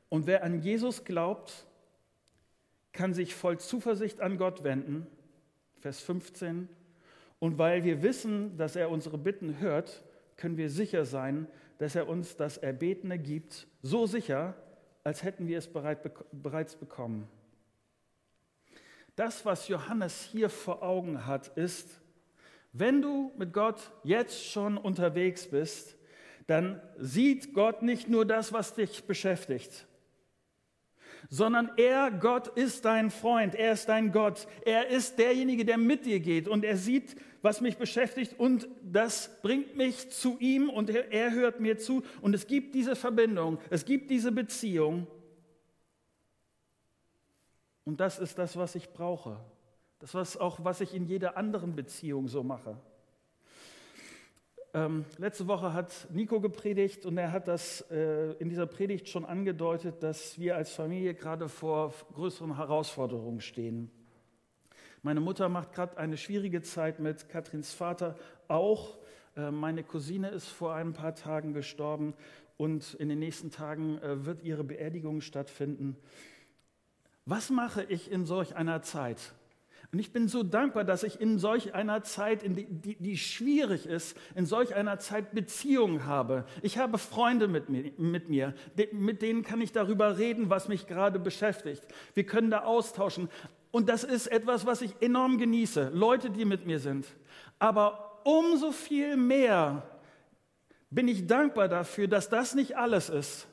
Und 0.08 0.26
wer 0.26 0.44
an 0.44 0.60
Jesus 0.60 1.04
glaubt, 1.04 1.66
kann 2.92 3.14
sich 3.14 3.34
voll 3.34 3.58
Zuversicht 3.58 4.20
an 4.20 4.38
Gott 4.38 4.64
wenden. 4.64 5.06
Vers 5.80 6.00
15. 6.00 6.68
Und 7.38 7.58
weil 7.58 7.84
wir 7.84 8.02
wissen, 8.02 8.56
dass 8.56 8.76
er 8.76 8.90
unsere 8.90 9.18
Bitten 9.18 9.58
hört, 9.58 10.02
können 10.36 10.56
wir 10.56 10.70
sicher 10.70 11.04
sein, 11.04 11.46
dass 11.78 11.94
er 11.94 12.08
uns 12.08 12.36
das 12.36 12.56
Erbetene 12.58 13.18
gibt, 13.18 13.66
so 13.82 14.06
sicher, 14.06 14.54
als 15.04 15.22
hätten 15.22 15.46
wir 15.46 15.58
es 15.58 15.68
bereits 15.68 16.76
bekommen. 16.76 17.28
Das, 19.14 19.44
was 19.44 19.68
Johannes 19.68 20.22
hier 20.22 20.50
vor 20.50 20.82
Augen 20.82 21.26
hat, 21.26 21.48
ist, 21.56 22.00
wenn 22.72 23.00
du 23.00 23.32
mit 23.38 23.52
Gott 23.52 23.92
jetzt 24.04 24.44
schon 24.44 24.76
unterwegs 24.76 25.48
bist, 25.48 25.96
dann 26.46 26.80
sieht 26.98 27.54
Gott 27.54 27.82
nicht 27.82 28.08
nur 28.08 28.26
das, 28.26 28.52
was 28.52 28.74
dich 28.74 29.04
beschäftigt, 29.04 29.86
sondern 31.28 31.70
er, 31.76 32.10
Gott, 32.10 32.48
ist 32.48 32.84
dein 32.84 33.10
Freund, 33.10 33.54
er 33.54 33.72
ist 33.72 33.88
dein 33.88 34.12
Gott, 34.12 34.46
er 34.64 34.88
ist 34.88 35.18
derjenige, 35.18 35.64
der 35.64 35.78
mit 35.78 36.06
dir 36.06 36.20
geht 36.20 36.46
und 36.46 36.64
er 36.64 36.76
sieht 36.76 37.16
was 37.46 37.60
mich 37.60 37.76
beschäftigt 37.76 38.34
und 38.40 38.66
das 38.82 39.40
bringt 39.40 39.76
mich 39.76 40.10
zu 40.10 40.36
ihm 40.40 40.68
und 40.68 40.90
er, 40.90 41.12
er 41.12 41.30
hört 41.30 41.60
mir 41.60 41.78
zu 41.78 42.02
und 42.20 42.34
es 42.34 42.48
gibt 42.48 42.74
diese 42.74 42.96
Verbindung, 42.96 43.58
es 43.70 43.84
gibt 43.84 44.10
diese 44.10 44.32
Beziehung. 44.32 45.06
Und 47.84 48.00
das 48.00 48.18
ist 48.18 48.36
das, 48.36 48.56
was 48.56 48.74
ich 48.74 48.92
brauche. 48.92 49.38
Das 50.00 50.12
ist 50.16 50.38
auch, 50.38 50.64
was 50.64 50.80
ich 50.80 50.92
in 50.92 51.06
jeder 51.06 51.36
anderen 51.36 51.76
Beziehung 51.76 52.26
so 52.26 52.42
mache. 52.42 52.76
Ähm, 54.74 55.04
letzte 55.16 55.46
Woche 55.46 55.72
hat 55.72 56.08
Nico 56.10 56.40
gepredigt 56.40 57.06
und 57.06 57.16
er 57.16 57.30
hat 57.30 57.46
das 57.46 57.82
äh, 57.92 58.32
in 58.40 58.48
dieser 58.48 58.66
Predigt 58.66 59.08
schon 59.08 59.24
angedeutet, 59.24 60.02
dass 60.02 60.36
wir 60.36 60.56
als 60.56 60.72
Familie 60.72 61.14
gerade 61.14 61.48
vor 61.48 61.94
größeren 62.12 62.56
Herausforderungen 62.56 63.40
stehen. 63.40 63.88
Meine 65.02 65.20
Mutter 65.20 65.48
macht 65.48 65.72
gerade 65.72 65.98
eine 65.98 66.16
schwierige 66.16 66.62
Zeit 66.62 67.00
mit 67.00 67.28
Katrins 67.28 67.72
Vater 67.72 68.16
auch. 68.48 68.96
Äh, 69.36 69.50
meine 69.50 69.82
Cousine 69.82 70.30
ist 70.30 70.48
vor 70.48 70.74
ein 70.74 70.92
paar 70.92 71.14
Tagen 71.14 71.52
gestorben 71.52 72.14
und 72.56 72.94
in 72.94 73.08
den 73.08 73.18
nächsten 73.18 73.50
Tagen 73.50 73.98
äh, 73.98 74.24
wird 74.24 74.42
ihre 74.42 74.64
Beerdigung 74.64 75.20
stattfinden. 75.20 75.96
Was 77.24 77.50
mache 77.50 77.84
ich 77.84 78.10
in 78.10 78.24
solch 78.24 78.56
einer 78.56 78.82
Zeit? 78.82 79.34
Und 79.92 80.00
ich 80.00 80.12
bin 80.12 80.28
so 80.28 80.42
dankbar, 80.42 80.84
dass 80.84 81.04
ich 81.04 81.20
in 81.20 81.38
solch 81.38 81.74
einer 81.74 82.02
Zeit, 82.02 82.42
die, 82.42 82.66
die, 82.66 82.96
die, 82.96 83.16
schwierig 83.16 83.86
ist, 83.86 84.16
in 84.34 84.44
solch 84.44 84.74
einer 84.74 84.98
Zeit 84.98 85.32
Beziehungen 85.32 86.06
habe. 86.06 86.44
Ich 86.62 86.78
habe 86.78 86.98
Freunde 86.98 87.46
mit 87.46 87.68
mir, 87.68 87.92
mit 87.96 88.28
mir, 88.28 88.54
mit 88.92 89.22
denen 89.22 89.42
kann 89.42 89.60
ich 89.60 89.72
darüber 89.72 90.18
reden, 90.18 90.50
was 90.50 90.68
mich 90.68 90.86
gerade 90.86 91.18
beschäftigt. 91.18 91.86
Wir 92.14 92.26
können 92.26 92.50
da 92.50 92.64
austauschen. 92.64 93.28
Und 93.76 93.90
das 93.90 94.04
ist 94.04 94.28
etwas, 94.28 94.64
was 94.64 94.80
ich 94.80 95.02
enorm 95.02 95.36
genieße. 95.36 95.90
Leute, 95.92 96.30
die 96.30 96.46
mit 96.46 96.64
mir 96.64 96.78
sind. 96.80 97.06
Aber 97.58 98.22
umso 98.24 98.72
viel 98.72 99.18
mehr 99.18 99.82
bin 100.88 101.08
ich 101.08 101.26
dankbar 101.26 101.68
dafür, 101.68 102.08
dass 102.08 102.30
das 102.30 102.54
nicht 102.54 102.78
alles 102.78 103.10
ist, 103.10 103.46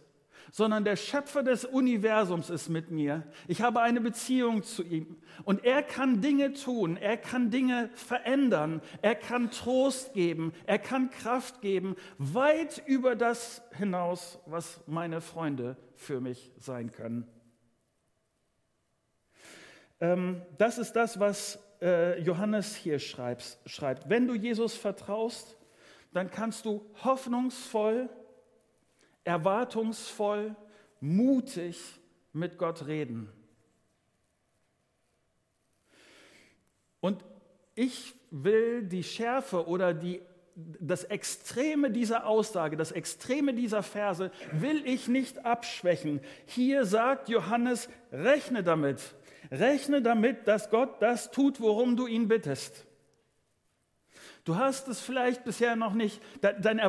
sondern 0.49 0.85
der 0.85 0.95
Schöpfer 0.95 1.43
des 1.43 1.65
Universums 1.65 2.49
ist 2.49 2.69
mit 2.69 2.89
mir. 2.89 3.23
Ich 3.49 3.61
habe 3.61 3.81
eine 3.81 3.99
Beziehung 3.99 4.63
zu 4.63 4.83
ihm 4.83 5.17
und 5.43 5.65
er 5.65 5.83
kann 5.83 6.21
Dinge 6.21 6.53
tun, 6.53 6.95
er 6.95 7.17
kann 7.17 7.51
Dinge 7.51 7.89
verändern, 7.93 8.79
er 9.01 9.15
kann 9.15 9.51
Trost 9.51 10.13
geben, 10.13 10.53
er 10.65 10.79
kann 10.79 11.09
Kraft 11.09 11.59
geben, 11.59 11.97
weit 12.17 12.81
über 12.85 13.17
das 13.17 13.61
hinaus, 13.77 14.39
was 14.45 14.79
meine 14.87 15.19
Freunde 15.19 15.75
für 15.97 16.21
mich 16.21 16.53
sein 16.55 16.93
können. 16.93 17.27
Ähm, 20.03 20.41
das 20.57 20.77
ist 20.79 20.91
das, 20.97 21.17
was 21.17 21.57
äh, 21.81 22.19
Johannes 22.19 22.75
hier 22.75 22.99
schreibt. 22.99 24.09
Wenn 24.09 24.27
du 24.27 24.35
Jesus 24.35 24.75
vertraust, 24.75 25.55
dann 26.11 26.29
kannst 26.29 26.65
du 26.65 26.85
hoffnungsvoll, 27.05 28.09
erwartungsvoll, 29.23 30.57
mutig 30.99 31.79
mit 32.33 32.57
Gott 32.57 32.85
reden. 32.85 33.31
Und 36.99 37.23
ich 37.73 38.13
will 38.29 38.83
die 38.83 39.03
Schärfe 39.03 39.67
oder 39.67 39.93
die, 39.93 40.21
das 40.55 41.05
Extreme 41.05 41.91
dieser 41.91 42.27
Aussage, 42.27 42.75
das 42.75 42.91
Extreme 42.91 43.53
dieser 43.53 43.83
Verse, 43.83 44.31
will 44.51 44.85
ich 44.85 45.07
nicht 45.07 45.45
abschwächen. 45.45 46.19
Hier 46.45 46.83
sagt 46.83 47.29
Johannes, 47.29 47.87
rechne 48.11 48.63
damit, 48.63 49.15
rechne 49.51 50.01
damit, 50.01 50.47
dass 50.47 50.69
Gott 50.69 51.01
das 51.01 51.31
tut, 51.31 51.59
worum 51.61 51.95
du 51.95 52.07
ihn 52.07 52.27
bittest. 52.27 52.85
Du 54.45 54.57
hast 54.57 54.89
es 54.89 54.99
vielleicht 54.99 55.45
bisher 55.45 55.77
noch 55.77 55.93
nicht, 55.93 56.21
dein 56.41 56.81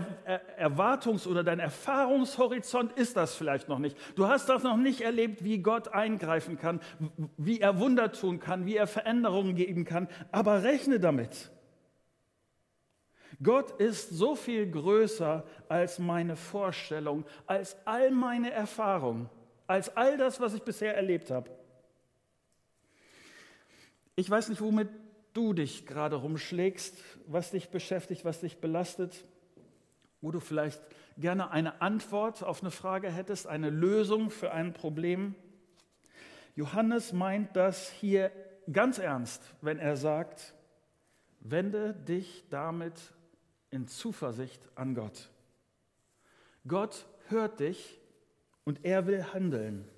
Erwartungs- 0.58 1.28
oder 1.28 1.44
dein 1.44 1.60
Erfahrungshorizont 1.60 2.92
ist 2.92 3.16
das 3.16 3.36
vielleicht 3.36 3.68
noch 3.68 3.78
nicht. 3.78 3.96
Du 4.16 4.26
hast 4.26 4.48
das 4.48 4.64
noch 4.64 4.76
nicht 4.76 5.02
erlebt, 5.02 5.44
wie 5.44 5.58
Gott 5.58 5.86
eingreifen 5.88 6.58
kann, 6.58 6.80
wie 7.36 7.60
er 7.60 7.78
Wunder 7.78 8.10
tun 8.10 8.40
kann, 8.40 8.66
wie 8.66 8.76
er 8.76 8.88
Veränderungen 8.88 9.54
geben 9.54 9.84
kann, 9.84 10.08
aber 10.32 10.64
rechne 10.64 10.98
damit. 10.98 11.52
Gott 13.40 13.70
ist 13.80 14.10
so 14.10 14.34
viel 14.34 14.68
größer 14.68 15.44
als 15.68 16.00
meine 16.00 16.34
Vorstellung, 16.34 17.24
als 17.46 17.76
all 17.84 18.10
meine 18.10 18.50
Erfahrungen, 18.50 19.30
als 19.68 19.96
all 19.96 20.16
das, 20.16 20.40
was 20.40 20.54
ich 20.54 20.62
bisher 20.62 20.96
erlebt 20.96 21.30
habe. 21.30 21.50
Ich 24.16 24.30
weiß 24.30 24.48
nicht, 24.48 24.60
womit 24.60 24.88
du 25.32 25.52
dich 25.52 25.86
gerade 25.86 26.16
rumschlägst, 26.16 26.96
was 27.26 27.50
dich 27.50 27.70
beschäftigt, 27.70 28.24
was 28.24 28.40
dich 28.40 28.58
belastet, 28.58 29.24
wo 30.20 30.30
du 30.30 30.40
vielleicht 30.40 30.80
gerne 31.16 31.50
eine 31.50 31.82
Antwort 31.82 32.42
auf 32.42 32.62
eine 32.62 32.70
Frage 32.70 33.10
hättest, 33.10 33.46
eine 33.46 33.70
Lösung 33.70 34.30
für 34.30 34.52
ein 34.52 34.72
Problem. 34.72 35.34
Johannes 36.54 37.12
meint 37.12 37.56
das 37.56 37.90
hier 37.90 38.30
ganz 38.72 38.98
ernst, 38.98 39.42
wenn 39.60 39.78
er 39.78 39.96
sagt, 39.96 40.54
wende 41.40 41.92
dich 41.92 42.44
damit 42.50 42.94
in 43.70 43.88
Zuversicht 43.88 44.62
an 44.76 44.94
Gott. 44.94 45.30
Gott 46.66 47.06
hört 47.28 47.60
dich 47.60 48.00
und 48.64 48.84
er 48.84 49.06
will 49.06 49.24
handeln. 49.34 49.88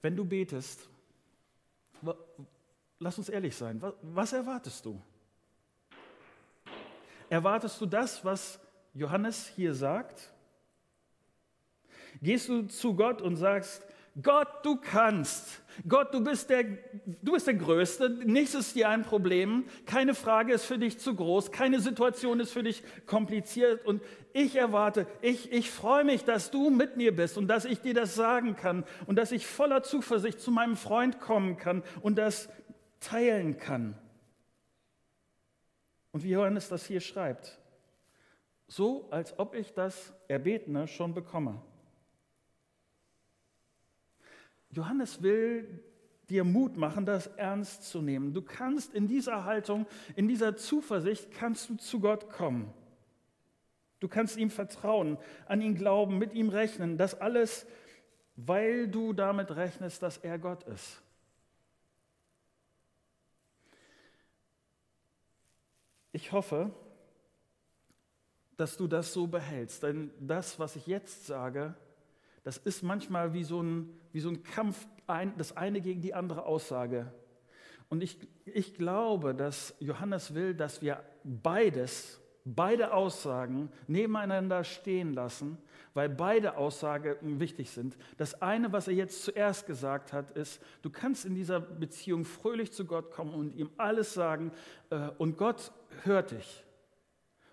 Wenn 0.00 0.16
du 0.16 0.24
betest, 0.24 0.88
lass 2.98 3.18
uns 3.18 3.28
ehrlich 3.28 3.56
sein, 3.56 3.80
was 4.02 4.32
erwartest 4.32 4.84
du? 4.84 5.00
Erwartest 7.28 7.80
du 7.80 7.86
das, 7.86 8.24
was 8.24 8.58
Johannes 8.94 9.48
hier 9.48 9.74
sagt? 9.74 10.32
Gehst 12.22 12.48
du 12.48 12.62
zu 12.62 12.94
Gott 12.94 13.20
und 13.20 13.36
sagst, 13.36 13.82
Gott, 14.22 14.48
du 14.64 14.76
kannst. 14.76 15.62
Gott, 15.86 16.12
du 16.12 16.24
bist, 16.24 16.50
der, 16.50 16.64
du 17.22 17.32
bist 17.32 17.46
der 17.46 17.54
Größte. 17.54 18.10
Nichts 18.10 18.54
ist 18.54 18.74
dir 18.74 18.88
ein 18.88 19.02
Problem. 19.02 19.64
Keine 19.86 20.14
Frage 20.14 20.52
ist 20.52 20.64
für 20.64 20.78
dich 20.78 20.98
zu 20.98 21.14
groß. 21.14 21.52
Keine 21.52 21.80
Situation 21.80 22.40
ist 22.40 22.52
für 22.52 22.62
dich 22.62 22.82
kompliziert. 23.06 23.84
Und 23.84 24.02
ich 24.32 24.56
erwarte, 24.56 25.06
ich, 25.20 25.52
ich 25.52 25.70
freue 25.70 26.04
mich, 26.04 26.24
dass 26.24 26.50
du 26.50 26.70
mit 26.70 26.96
mir 26.96 27.14
bist 27.14 27.38
und 27.38 27.46
dass 27.46 27.64
ich 27.64 27.80
dir 27.80 27.94
das 27.94 28.14
sagen 28.14 28.56
kann 28.56 28.84
und 29.06 29.16
dass 29.16 29.30
ich 29.30 29.46
voller 29.46 29.82
Zuversicht 29.82 30.40
zu 30.40 30.50
meinem 30.50 30.76
Freund 30.76 31.20
kommen 31.20 31.56
kann 31.56 31.84
und 32.00 32.18
das 32.18 32.48
teilen 33.00 33.58
kann. 33.58 33.96
Und 36.10 36.24
wie 36.24 36.30
Johannes 36.30 36.68
das 36.68 36.86
hier 36.86 37.00
schreibt, 37.00 37.58
so 38.66 39.06
als 39.10 39.38
ob 39.38 39.54
ich 39.54 39.74
das 39.74 40.12
Erbetene 40.26 40.88
schon 40.88 41.14
bekomme. 41.14 41.62
Johannes 44.70 45.22
will 45.22 45.82
dir 46.28 46.44
Mut 46.44 46.76
machen, 46.76 47.06
das 47.06 47.26
ernst 47.26 47.84
zu 47.84 48.02
nehmen. 48.02 48.34
Du 48.34 48.42
kannst 48.42 48.94
in 48.94 49.08
dieser 49.08 49.44
Haltung, 49.44 49.86
in 50.14 50.28
dieser 50.28 50.56
Zuversicht, 50.56 51.30
kannst 51.30 51.70
du 51.70 51.76
zu 51.76 52.00
Gott 52.00 52.28
kommen. 52.28 52.72
Du 54.00 54.08
kannst 54.08 54.36
ihm 54.36 54.50
vertrauen, 54.50 55.18
an 55.46 55.60
ihn 55.60 55.74
glauben, 55.74 56.18
mit 56.18 56.34
ihm 56.34 56.50
rechnen. 56.50 56.98
Das 56.98 57.20
alles, 57.20 57.66
weil 58.36 58.88
du 58.88 59.12
damit 59.12 59.56
rechnest, 59.56 60.02
dass 60.02 60.18
er 60.18 60.38
Gott 60.38 60.62
ist. 60.64 61.02
Ich 66.12 66.32
hoffe, 66.32 66.70
dass 68.56 68.76
du 68.76 68.86
das 68.86 69.12
so 69.12 69.26
behältst, 69.26 69.82
denn 69.82 70.10
das, 70.18 70.58
was 70.58 70.76
ich 70.76 70.86
jetzt 70.86 71.26
sage, 71.26 71.74
das 72.48 72.56
ist 72.56 72.82
manchmal 72.82 73.34
wie 73.34 73.44
so 73.44 73.62
ein, 73.62 73.90
wie 74.10 74.20
so 74.20 74.30
ein 74.30 74.42
Kampf, 74.42 74.88
ein, 75.06 75.36
das 75.36 75.54
eine 75.54 75.82
gegen 75.82 76.00
die 76.00 76.14
andere 76.14 76.46
Aussage. 76.46 77.12
Und 77.90 78.02
ich, 78.02 78.16
ich 78.46 78.72
glaube, 78.72 79.34
dass 79.34 79.74
Johannes 79.80 80.32
will, 80.32 80.54
dass 80.54 80.80
wir 80.80 81.04
beides, 81.24 82.18
beide 82.46 82.94
Aussagen 82.94 83.68
nebeneinander 83.86 84.64
stehen 84.64 85.12
lassen, 85.12 85.58
weil 85.92 86.08
beide 86.08 86.56
Aussagen 86.56 87.38
wichtig 87.38 87.68
sind. 87.68 87.98
Das 88.16 88.40
eine, 88.40 88.72
was 88.72 88.88
er 88.88 88.94
jetzt 88.94 89.24
zuerst 89.24 89.66
gesagt 89.66 90.14
hat, 90.14 90.30
ist, 90.30 90.62
du 90.80 90.88
kannst 90.88 91.26
in 91.26 91.34
dieser 91.34 91.60
Beziehung 91.60 92.24
fröhlich 92.24 92.72
zu 92.72 92.86
Gott 92.86 93.10
kommen 93.10 93.34
und 93.34 93.54
ihm 93.56 93.68
alles 93.76 94.14
sagen 94.14 94.52
äh, 94.88 95.10
und 95.18 95.36
Gott 95.36 95.70
hört 96.04 96.30
dich. 96.30 96.64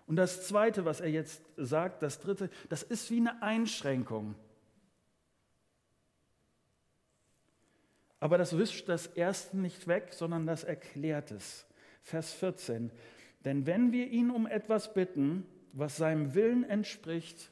Und 0.06 0.16
das 0.16 0.48
zweite, 0.48 0.86
was 0.86 1.02
er 1.02 1.10
jetzt 1.10 1.42
sagt, 1.58 2.02
das 2.02 2.18
dritte, 2.18 2.48
das 2.70 2.82
ist 2.82 3.10
wie 3.10 3.20
eine 3.20 3.42
Einschränkung. 3.42 4.36
Aber 8.20 8.38
das 8.38 8.56
wischt 8.56 8.88
das 8.88 9.06
Erste 9.06 9.58
nicht 9.58 9.86
weg, 9.86 10.08
sondern 10.12 10.46
das 10.46 10.64
erklärt 10.64 11.30
es. 11.30 11.66
Vers 12.02 12.32
14. 12.32 12.90
Denn 13.44 13.66
wenn 13.66 13.92
wir 13.92 14.08
ihn 14.08 14.30
um 14.30 14.46
etwas 14.46 14.94
bitten, 14.94 15.46
was 15.72 15.96
seinem 15.96 16.34
Willen 16.34 16.64
entspricht, 16.64 17.50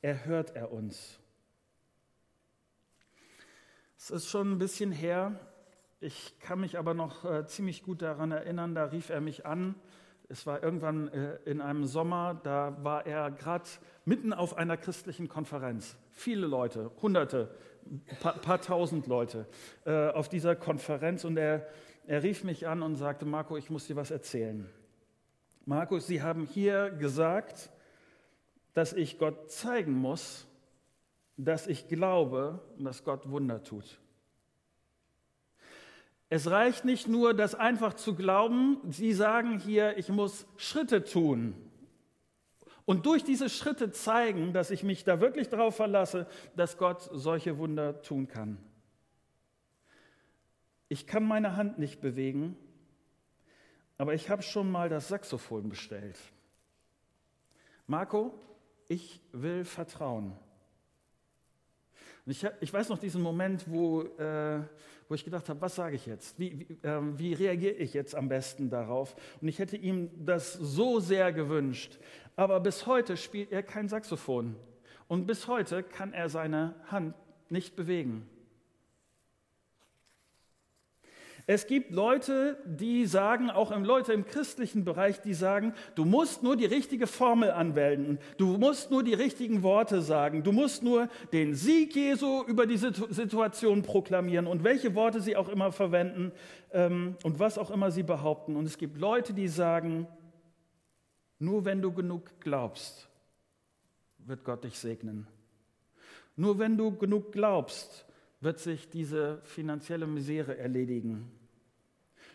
erhört 0.00 0.56
er 0.56 0.72
uns. 0.72 1.18
Es 3.96 4.10
ist 4.10 4.28
schon 4.28 4.52
ein 4.52 4.58
bisschen 4.58 4.90
her. 4.90 5.38
Ich 6.00 6.38
kann 6.40 6.60
mich 6.60 6.76
aber 6.76 6.94
noch 6.94 7.24
äh, 7.24 7.46
ziemlich 7.46 7.84
gut 7.84 8.02
daran 8.02 8.32
erinnern, 8.32 8.74
da 8.74 8.86
rief 8.86 9.10
er 9.10 9.20
mich 9.20 9.46
an. 9.46 9.76
Es 10.28 10.46
war 10.46 10.62
irgendwann 10.62 11.06
äh, 11.08 11.36
in 11.44 11.60
einem 11.60 11.84
Sommer, 11.84 12.40
da 12.42 12.76
war 12.82 13.06
er 13.06 13.30
gerade 13.30 13.68
mitten 14.04 14.32
auf 14.32 14.56
einer 14.56 14.76
christlichen 14.76 15.28
Konferenz. 15.28 15.96
Viele 16.10 16.48
Leute, 16.48 16.90
Hunderte, 17.00 17.54
paar, 18.20 18.34
paar 18.34 18.60
tausend 18.60 19.06
Leute 19.06 19.46
äh, 19.84 20.08
auf 20.08 20.28
dieser 20.28 20.56
Konferenz 20.56 21.24
und 21.24 21.36
er, 21.36 21.66
er 22.06 22.22
rief 22.22 22.44
mich 22.44 22.66
an 22.66 22.82
und 22.82 22.96
sagte, 22.96 23.24
Marco, 23.24 23.56
ich 23.56 23.70
muss 23.70 23.86
dir 23.86 23.96
was 23.96 24.10
erzählen. 24.10 24.68
Markus, 25.64 26.06
Sie 26.06 26.22
haben 26.22 26.46
hier 26.46 26.90
gesagt, 26.90 27.70
dass 28.74 28.92
ich 28.92 29.18
Gott 29.18 29.50
zeigen 29.50 29.92
muss, 29.92 30.46
dass 31.36 31.66
ich 31.66 31.88
glaube, 31.88 32.60
dass 32.78 33.04
Gott 33.04 33.30
Wunder 33.30 33.62
tut. 33.62 33.98
Es 36.28 36.50
reicht 36.50 36.84
nicht 36.84 37.08
nur, 37.08 37.34
das 37.34 37.54
einfach 37.54 37.92
zu 37.94 38.14
glauben. 38.14 38.78
Sie 38.88 39.12
sagen 39.12 39.58
hier, 39.58 39.98
ich 39.98 40.08
muss 40.08 40.46
Schritte 40.56 41.04
tun. 41.04 41.54
Und 42.84 43.06
durch 43.06 43.22
diese 43.22 43.48
Schritte 43.48 43.92
zeigen, 43.92 44.52
dass 44.52 44.70
ich 44.70 44.82
mich 44.82 45.04
da 45.04 45.20
wirklich 45.20 45.48
darauf 45.48 45.76
verlasse, 45.76 46.26
dass 46.56 46.78
Gott 46.78 47.08
solche 47.12 47.58
Wunder 47.58 48.02
tun 48.02 48.26
kann. 48.26 48.58
Ich 50.88 51.06
kann 51.06 51.24
meine 51.24 51.56
Hand 51.56 51.78
nicht 51.78 52.00
bewegen, 52.00 52.56
aber 53.98 54.14
ich 54.14 54.28
habe 54.28 54.42
schon 54.42 54.70
mal 54.70 54.88
das 54.88 55.08
Saxophon 55.08 55.68
bestellt. 55.68 56.18
Marco, 57.86 58.34
ich 58.88 59.20
will 59.32 59.64
vertrauen. 59.64 60.36
Ich, 62.26 62.46
ich, 62.60 62.72
weiß 62.72 62.88
noch 62.88 62.98
diesen 62.98 63.20
Moment, 63.20 63.64
wo, 63.68 64.02
äh, 64.02 64.60
wo 65.08 65.14
ich 65.14 65.24
gedacht 65.24 65.48
habe, 65.48 65.60
was 65.60 65.74
sage 65.74 65.96
ich 65.96 66.06
jetzt? 66.06 66.38
Wie, 66.38 66.66
wie, 66.68 66.86
äh, 66.86 67.00
wie, 67.18 67.34
reagiere 67.34 67.74
ich 67.74 67.94
jetzt 67.94 68.14
am 68.14 68.28
besten 68.28 68.70
darauf? 68.70 69.16
Und 69.40 69.48
ich 69.48 69.58
hätte 69.58 69.76
ihm 69.76 70.08
das 70.24 70.52
so 70.52 71.00
sehr 71.00 71.32
gewünscht. 71.32 71.98
Aber 72.36 72.60
bis 72.60 72.86
heute 72.86 73.16
spielt 73.16 73.50
er 73.50 73.64
kein 73.64 73.88
Saxophon. 73.88 74.54
Und 75.08 75.26
bis 75.26 75.48
heute 75.48 75.82
kann 75.82 76.12
er 76.12 76.28
seine 76.28 76.76
Hand 76.86 77.14
nicht 77.50 77.74
bewegen. 77.74 78.28
Es 81.46 81.66
gibt 81.66 81.90
Leute, 81.90 82.56
die 82.64 83.04
sagen, 83.04 83.50
auch 83.50 83.76
Leute 83.76 84.12
im 84.12 84.24
christlichen 84.24 84.84
Bereich, 84.84 85.20
die 85.20 85.34
sagen, 85.34 85.74
du 85.96 86.04
musst 86.04 86.42
nur 86.42 86.56
die 86.56 86.66
richtige 86.66 87.08
Formel 87.08 87.50
anwenden, 87.50 88.18
du 88.38 88.58
musst 88.58 88.90
nur 88.92 89.02
die 89.02 89.14
richtigen 89.14 89.62
Worte 89.64 90.02
sagen, 90.02 90.44
du 90.44 90.52
musst 90.52 90.82
nur 90.84 91.08
den 91.32 91.54
Sieg 91.54 91.96
Jesu 91.96 92.44
über 92.44 92.66
die 92.66 92.76
Situation 92.76 93.82
proklamieren 93.82 94.46
und 94.46 94.62
welche 94.62 94.94
Worte 94.94 95.20
sie 95.20 95.36
auch 95.36 95.48
immer 95.48 95.72
verwenden 95.72 96.30
ähm, 96.70 97.16
und 97.24 97.40
was 97.40 97.58
auch 97.58 97.70
immer 97.70 97.90
sie 97.90 98.04
behaupten. 98.04 98.54
Und 98.54 98.66
es 98.66 98.78
gibt 98.78 98.98
Leute, 98.98 99.34
die 99.34 99.48
sagen, 99.48 100.06
nur 101.40 101.64
wenn 101.64 101.82
du 101.82 101.92
genug 101.92 102.40
glaubst, 102.40 103.08
wird 104.18 104.44
Gott 104.44 104.62
dich 104.62 104.78
segnen. 104.78 105.26
Nur 106.36 106.60
wenn 106.60 106.76
du 106.76 106.96
genug 106.96 107.32
glaubst, 107.32 108.06
wird 108.42 108.58
sich 108.58 108.90
diese 108.90 109.40
finanzielle 109.44 110.06
Misere 110.06 110.58
erledigen. 110.58 111.30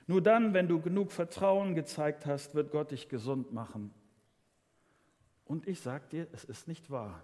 Nur 0.07 0.21
dann, 0.21 0.53
wenn 0.53 0.69
du 0.69 0.79
genug 0.79 1.11
Vertrauen 1.11 1.75
gezeigt 1.75 2.25
hast, 2.25 2.55
wird 2.55 2.71
Gott 2.71 2.91
dich 2.91 3.09
gesund 3.09 3.51
machen. 3.51 3.93
Und 5.43 5.67
ich 5.67 5.81
sage 5.81 6.05
dir, 6.09 6.27
es 6.31 6.45
ist 6.45 6.67
nicht 6.67 6.89
wahr. 6.89 7.23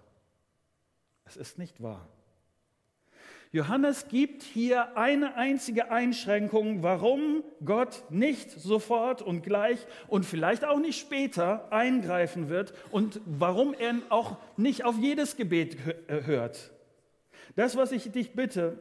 Es 1.24 1.36
ist 1.36 1.58
nicht 1.58 1.82
wahr. 1.82 2.08
Johannes 3.52 4.08
gibt 4.08 4.42
hier 4.42 4.98
eine 4.98 5.36
einzige 5.36 5.90
Einschränkung, 5.90 6.82
warum 6.82 7.44
Gott 7.64 8.02
nicht 8.10 8.50
sofort 8.50 9.22
und 9.22 9.42
gleich 9.42 9.78
und 10.08 10.26
vielleicht 10.26 10.64
auch 10.64 10.80
nicht 10.80 10.98
später 10.98 11.72
eingreifen 11.72 12.48
wird 12.48 12.74
und 12.90 13.20
warum 13.24 13.72
er 13.72 13.94
auch 14.08 14.36
nicht 14.56 14.84
auf 14.84 14.98
jedes 14.98 15.36
Gebet 15.36 15.78
hört. 16.08 16.73
Das, 17.56 17.76
was 17.76 17.92
ich 17.92 18.10
dich 18.10 18.32
bitte, 18.32 18.78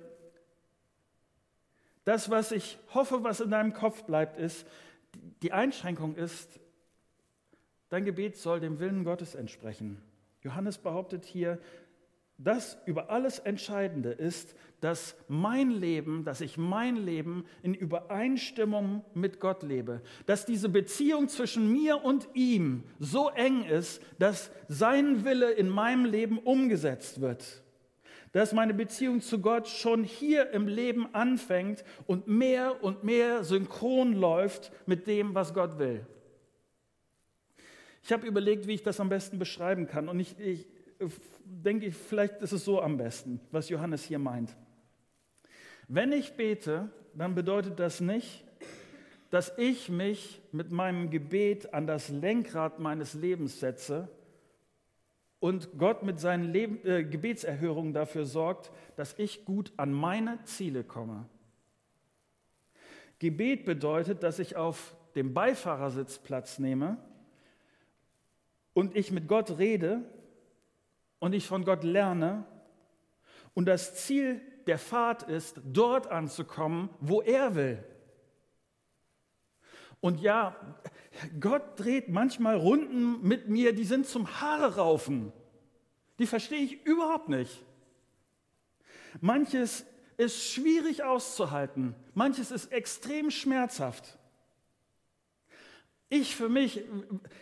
das, 2.06 2.30
was 2.30 2.52
ich 2.52 2.78
hoffe, 2.94 3.24
was 3.24 3.40
in 3.40 3.52
deinem 3.52 3.74
Kopf 3.74 4.04
bleibt, 4.04 4.38
ist, 4.38 4.66
die 5.42 5.54
Einschränkung 5.54 6.16
ist, 6.16 6.60
dein 7.90 8.06
Gebet 8.06 8.38
soll 8.38 8.60
dem 8.60 8.80
Willen 8.80 9.04
Gottes 9.04 9.36
entsprechen. 9.36 10.02
Johannes 10.42 10.78
behauptet 10.78 11.26
hier, 11.26 11.60
das 12.38 12.78
über 12.86 13.10
alles 13.10 13.40
Entscheidende 13.40 14.10
ist, 14.10 14.56
dass 14.82 15.16
mein 15.30 15.70
Leben, 15.70 16.26
dass 16.26 16.42
ich 16.42 16.58
mein 16.58 16.98
Leben 16.98 17.46
in 17.62 17.74
Übereinstimmung 17.74 19.06
mit 19.14 19.40
Gott 19.40 19.64
lebe, 19.64 20.02
dass 20.26 20.46
diese 20.46 20.68
Beziehung 20.68 21.30
zwischen 21.30 21.72
mir 21.72 22.04
und 22.04 22.28
ihm 22.34 22.84
so 23.00 23.30
eng 23.30 23.64
ist, 23.64 24.02
dass 24.20 24.52
sein 24.68 25.24
Wille 25.24 25.52
in 25.52 25.70
meinem 25.70 26.04
Leben 26.04 26.38
umgesetzt 26.38 27.22
wird 27.22 27.63
dass 28.34 28.52
meine 28.52 28.74
Beziehung 28.74 29.22
zu 29.22 29.40
Gott 29.40 29.68
schon 29.68 30.04
hier 30.04 30.50
im 30.52 30.68
Leben 30.68 31.14
anfängt 31.14 31.86
und 32.08 32.28
mehr 32.28 32.84
und 32.84 33.04
mehr 33.04 33.44
synchron 33.44 34.14
läuft 34.14 34.72
mit 34.88 35.08
dem, 35.08 35.36
was 35.36 35.54
Gott 35.54 35.78
will. 35.78 36.06
Ich 38.04 38.12
habe 38.12 38.28
überlegt, 38.28 38.68
wie 38.68 38.74
ich 38.74 38.84
das 38.84 39.00
am 39.00 39.08
besten 39.08 39.38
beschreiben 39.38 39.88
kann. 39.88 40.10
Und 40.10 40.20
ich, 40.20 40.38
ich 40.40 40.66
denke, 41.46 41.92
vielleicht 41.92 42.42
ist 42.42 42.52
es 42.52 42.66
so 42.66 42.82
am 42.82 42.98
besten, 42.98 43.40
was 43.52 43.70
Johannes 43.70 44.04
hier 44.04 44.20
meint. 44.20 44.56
Wenn 45.88 46.12
ich 46.12 46.34
bete, 46.34 46.90
dann 47.14 47.36
bedeutet 47.36 47.80
das 47.80 48.02
nicht, 48.02 48.44
dass 49.30 49.54
ich 49.58 49.90
mich 49.90 50.42
mit 50.52 50.72
meinem 50.72 51.12
Gebet 51.12 51.74
an 51.74 51.86
das 51.86 52.10
Lenkrad 52.10 52.80
meines 52.80 53.14
Lebens 53.14 53.60
setze 53.60 54.10
und 55.44 55.78
Gott 55.78 56.04
mit 56.04 56.22
seinen 56.22 56.54
Leben, 56.54 56.80
äh, 56.88 57.04
Gebetserhörungen 57.04 57.92
dafür 57.92 58.24
sorgt, 58.24 58.72
dass 58.96 59.20
ich 59.20 59.44
gut 59.44 59.74
an 59.76 59.92
meine 59.92 60.42
Ziele 60.46 60.86
komme. 60.86 61.26
Gebet 63.20 63.66
bedeutet, 63.66 64.24
dass 64.24 64.40
ich 64.40 64.56
auf 64.56 64.96
dem 65.16 65.34
Beifahrersitz 65.34 66.18
Platz 66.20 66.60
nehme 66.60 66.96
und 68.72 68.96
ich 68.96 69.12
mit 69.12 69.28
Gott 69.28 69.58
rede 69.58 70.06
und 71.20 71.34
ich 71.34 71.46
von 71.46 71.66
Gott 71.66 71.84
lerne 71.84 72.46
und 73.54 73.66
das 73.66 73.96
Ziel 73.96 74.40
der 74.66 74.78
Fahrt 74.78 75.24
ist, 75.24 75.60
dort 75.66 76.08
anzukommen, 76.08 76.88
wo 77.02 77.22
er 77.22 77.54
will. 77.56 77.84
Und 80.00 80.22
ja, 80.22 80.56
Gott 81.40 81.80
dreht 81.80 82.10
manchmal 82.10 82.56
Runden 82.56 83.22
mit 83.28 83.50
mir, 83.50 83.74
die 83.74 83.84
sind 83.84 84.08
zum 84.08 84.42
Haare 84.42 84.76
raufen. 84.76 85.32
Die 86.20 86.28
verstehe 86.28 86.60
ich 86.60 86.86
überhaupt 86.86 87.30
nicht. 87.30 87.64
Manches 89.22 89.86
ist 90.18 90.44
schwierig 90.52 91.04
auszuhalten, 91.04 91.96
manches 92.14 92.52
ist 92.52 92.72
extrem 92.72 93.32
schmerzhaft. 93.32 94.18
Ich 96.16 96.36
für 96.36 96.48
mich, 96.48 96.84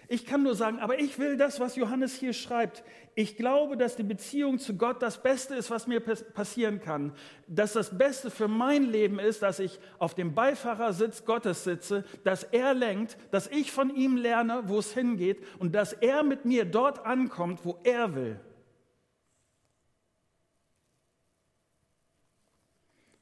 ich 0.07 0.25
kann 0.25 0.43
nur 0.43 0.55
sagen, 0.55 0.79
aber 0.79 0.97
ich 0.97 1.19
will 1.19 1.35
das, 1.35 1.59
was 1.59 1.75
Johannes 1.75 2.15
hier 2.15 2.31
schreibt. 2.31 2.85
Ich 3.15 3.35
glaube, 3.35 3.75
dass 3.75 3.97
die 3.97 4.03
Beziehung 4.03 4.59
zu 4.59 4.77
Gott 4.77 5.01
das 5.01 5.21
Beste 5.21 5.55
ist, 5.55 5.69
was 5.69 5.87
mir 5.87 5.99
passieren 5.99 6.79
kann. 6.79 7.11
Dass 7.47 7.73
das 7.73 7.97
Beste 7.97 8.31
für 8.31 8.47
mein 8.47 8.85
Leben 8.85 9.19
ist, 9.19 9.41
dass 9.41 9.59
ich 9.59 9.77
auf 9.99 10.15
dem 10.15 10.33
Beifahrersitz 10.33 11.25
Gottes 11.25 11.65
sitze, 11.65 12.05
dass 12.23 12.45
er 12.45 12.73
lenkt, 12.73 13.17
dass 13.31 13.47
ich 13.47 13.73
von 13.73 13.93
ihm 13.93 14.15
lerne, 14.15 14.61
wo 14.67 14.79
es 14.79 14.93
hingeht 14.93 15.43
und 15.59 15.75
dass 15.75 15.91
er 15.91 16.23
mit 16.23 16.45
mir 16.45 16.63
dort 16.63 17.05
ankommt, 17.05 17.65
wo 17.65 17.77
er 17.83 18.15
will. 18.15 18.39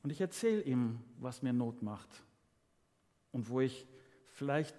Und 0.03 0.11
ich 0.11 0.21
erzähle 0.21 0.61
ihm, 0.61 0.99
was 1.17 1.41
mir 1.41 1.53
Not 1.53 1.81
macht 1.81 2.09
und 3.31 3.49
wo 3.49 3.61
ich 3.61 3.87
vielleicht 4.27 4.75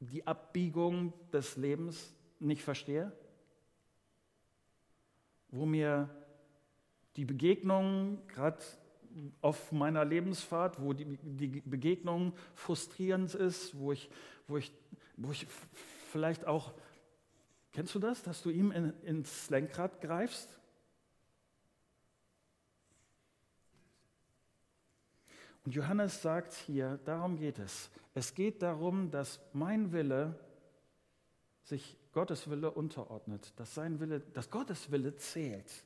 die 0.00 0.26
Abbiegung 0.26 1.12
des 1.32 1.56
Lebens 1.56 2.14
nicht 2.38 2.62
verstehe, 2.62 3.12
wo 5.48 5.66
mir 5.66 6.08
die 7.16 7.24
Begegnung 7.24 8.26
gerade 8.28 8.58
auf 9.40 9.70
meiner 9.72 10.04
Lebensfahrt, 10.04 10.80
wo 10.82 10.92
die, 10.92 11.18
die 11.22 11.60
Begegnung 11.60 12.32
frustrierend 12.54 13.34
ist, 13.34 13.78
wo 13.78 13.92
ich, 13.92 14.10
wo, 14.48 14.56
ich, 14.56 14.72
wo 15.16 15.30
ich 15.30 15.46
vielleicht 16.10 16.46
auch, 16.46 16.74
kennst 17.72 17.94
du 17.94 17.98
das, 18.00 18.22
dass 18.22 18.42
du 18.42 18.50
ihm 18.50 18.72
in, 18.72 18.92
ins 19.02 19.48
Lenkrad 19.50 20.00
greifst? 20.00 20.58
Und 25.64 25.74
Johannes 25.74 26.20
sagt 26.20 26.52
hier, 26.52 26.98
darum 27.04 27.36
geht 27.36 27.58
es. 27.58 27.90
Es 28.12 28.34
geht 28.34 28.62
darum, 28.62 29.10
dass 29.10 29.40
mein 29.52 29.92
Wille 29.92 30.38
sich 31.62 31.96
Gottes 32.12 32.48
Wille 32.48 32.70
unterordnet, 32.70 33.52
dass 33.56 33.74
sein 33.74 33.98
Wille, 33.98 34.20
dass 34.20 34.50
Gottes 34.50 34.90
Wille 34.90 35.16
zählt 35.16 35.84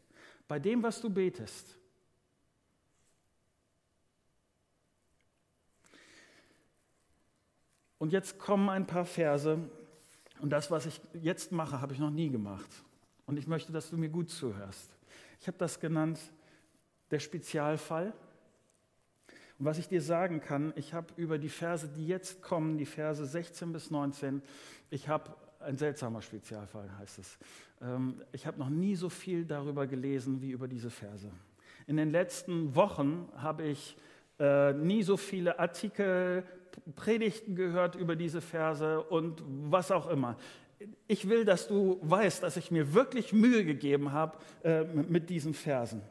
bei 0.49 0.59
dem, 0.59 0.83
was 0.83 1.01
du 1.01 1.09
betest. 1.09 1.79
Und 7.99 8.13
jetzt 8.13 8.39
kommen 8.39 8.69
ein 8.69 8.87
paar 8.87 9.05
Verse 9.05 9.59
und 10.41 10.51
das, 10.51 10.71
was 10.71 10.87
ich 10.87 11.01
jetzt 11.15 11.51
mache, 11.53 11.81
habe 11.81 11.93
ich 11.93 11.99
noch 11.99 12.11
nie 12.11 12.31
gemacht. 12.31 12.71
Und 13.27 13.39
ich 13.39 13.47
möchte, 13.47 13.73
dass 13.73 13.91
du 13.91 13.97
mir 13.97 14.09
gut 14.09 14.31
zuhörst. 14.31 14.91
Ich 15.41 15.47
habe 15.47 15.59
das 15.59 15.81
genannt 15.81 16.19
der 17.11 17.19
Spezialfall. 17.19 18.13
Und 19.59 19.67
was 19.67 19.79
ich 19.79 19.89
dir 19.89 20.01
sagen 20.01 20.41
kann, 20.41 20.73
ich 20.77 20.95
habe 20.95 21.09
über 21.17 21.39
die 21.39 21.49
Verse, 21.49 21.89
die 21.89 22.07
jetzt 22.07 22.43
kommen, 22.43 22.79
die 22.79 22.87
Verse 22.87 23.25
16 23.25 23.73
bis 23.73 23.91
19, 23.91 24.43
ich 24.91 25.09
habe 25.09 25.35
ein 25.61 25.77
seltsamer 25.77 26.23
Spezialfall, 26.23 26.89
heißt 26.99 27.19
es. 27.19 27.39
Ähm, 27.83 28.23
ich 28.33 28.47
habe 28.47 28.59
noch 28.59 28.69
nie 28.69 28.95
so 28.95 29.09
viel 29.09 29.45
darüber 29.45 29.87
gelesen 29.87 30.41
wie 30.41 30.51
über 30.51 30.69
diese 30.69 30.91
Verse. 30.91 31.31
In 31.87 31.97
den 31.97 32.11
letzten 32.11 32.75
Wochen 32.77 33.29
habe 33.37 33.65
ich 33.65 33.97
äh, 34.39 34.73
nie 34.73 35.03
so 35.03 35.17
viele 35.17 35.59
Artikel, 35.59 36.45
Predigten 36.95 37.57
gehört 37.57 37.97
über 37.97 38.15
diese 38.15 38.41
Verse 38.41 39.03
und 39.03 39.43
was 39.47 39.91
auch 39.91 40.09
immer. 40.09 40.37
Ich 41.09 41.29
will, 41.29 41.45
dass 41.45 41.67
du 41.67 41.99
weißt, 42.03 42.45
dass 42.45 42.57
ich 42.57 42.71
mir 42.71 42.95
wirklich 42.95 43.33
Mühe 43.33 43.65
gegeben 43.65 44.13
habe 44.13 44.39
äh, 44.63 44.85
mit 44.85 45.29
diesen 45.29 45.55
Versen. 45.55 46.03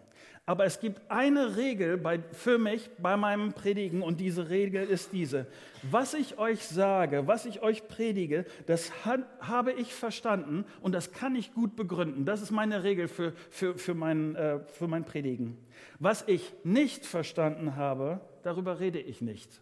Aber 0.48 0.64
es 0.64 0.80
gibt 0.80 1.02
eine 1.12 1.58
Regel 1.58 1.98
bei, 1.98 2.20
für 2.32 2.58
mich 2.58 2.90
bei 3.00 3.18
meinem 3.18 3.52
Predigen 3.52 4.02
und 4.02 4.22
diese 4.22 4.50
Regel 4.50 4.88
ist 4.88 5.12
diese. 5.12 5.46
Was 5.92 6.14
ich 6.14 6.38
euch 6.38 6.66
sage, 6.66 7.28
was 7.28 7.46
ich 7.46 7.62
euch 7.62 7.90
predige, 7.90 8.46
das 8.66 9.04
hat, 9.04 9.28
habe 9.42 9.74
ich 9.74 9.94
verstanden 9.94 10.64
und 10.80 10.94
das 10.94 11.12
kann 11.12 11.36
ich 11.36 11.54
gut 11.54 11.76
begründen. 11.76 12.24
Das 12.24 12.42
ist 12.42 12.52
meine 12.52 12.86
Regel 12.86 13.10
für, 13.10 13.34
für, 13.50 13.78
für, 13.78 13.94
mein, 13.94 14.38
äh, 14.38 14.62
für 14.68 14.88
mein 14.88 15.04
Predigen. 15.04 15.58
Was 16.00 16.24
ich 16.28 16.54
nicht 16.64 17.06
verstanden 17.06 17.76
habe, 17.76 18.22
darüber 18.44 18.80
rede 18.80 19.02
ich 19.02 19.20
nicht. 19.20 19.62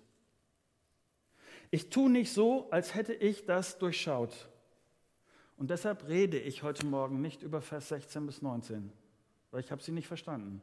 Ich 1.71 1.89
tue 1.89 2.11
nicht 2.11 2.31
so, 2.31 2.69
als 2.69 2.93
hätte 2.93 3.13
ich 3.15 3.47
das 3.47 3.79
durchschaut. 3.79 4.49
Und 5.57 5.71
deshalb 5.71 6.07
rede 6.07 6.37
ich 6.37 6.61
heute 6.61 6.85
Morgen 6.85 7.21
nicht 7.21 7.41
über 7.41 7.61
Vers 7.61 7.89
16 7.89 8.27
bis 8.27 8.43
19, 8.43 8.91
weil 9.49 9.61
ich 9.61 9.71
habe 9.71 9.81
sie 9.81 9.91
nicht 9.91 10.07
verstanden 10.07 10.61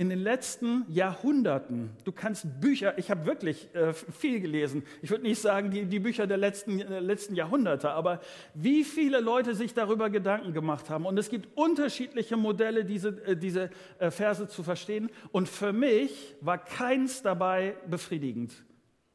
in 0.00 0.10
den 0.10 0.20
letzten 0.20 0.86
Jahrhunderten, 0.88 1.90
du 2.04 2.12
kannst 2.12 2.60
Bücher, 2.60 2.96
ich 2.98 3.10
habe 3.10 3.26
wirklich 3.26 3.74
äh, 3.74 3.92
viel 3.92 4.40
gelesen, 4.40 4.84
ich 5.02 5.10
würde 5.10 5.24
nicht 5.24 5.42
sagen 5.42 5.72
die, 5.72 5.86
die 5.86 5.98
Bücher 5.98 6.28
der 6.28 6.36
letzten, 6.36 6.78
äh, 6.80 7.00
letzten 7.00 7.34
Jahrhunderte, 7.34 7.90
aber 7.90 8.20
wie 8.54 8.84
viele 8.84 9.18
Leute 9.18 9.56
sich 9.56 9.74
darüber 9.74 10.08
Gedanken 10.08 10.52
gemacht 10.52 10.88
haben. 10.88 11.04
Und 11.04 11.18
es 11.18 11.28
gibt 11.28 11.48
unterschiedliche 11.58 12.36
Modelle, 12.36 12.84
diese, 12.84 13.08
äh, 13.26 13.36
diese 13.36 13.70
äh, 13.98 14.12
Verse 14.12 14.46
zu 14.46 14.62
verstehen. 14.62 15.10
Und 15.32 15.48
für 15.48 15.72
mich 15.72 16.36
war 16.40 16.58
keins 16.58 17.22
dabei 17.22 17.74
befriedigend. 17.88 18.54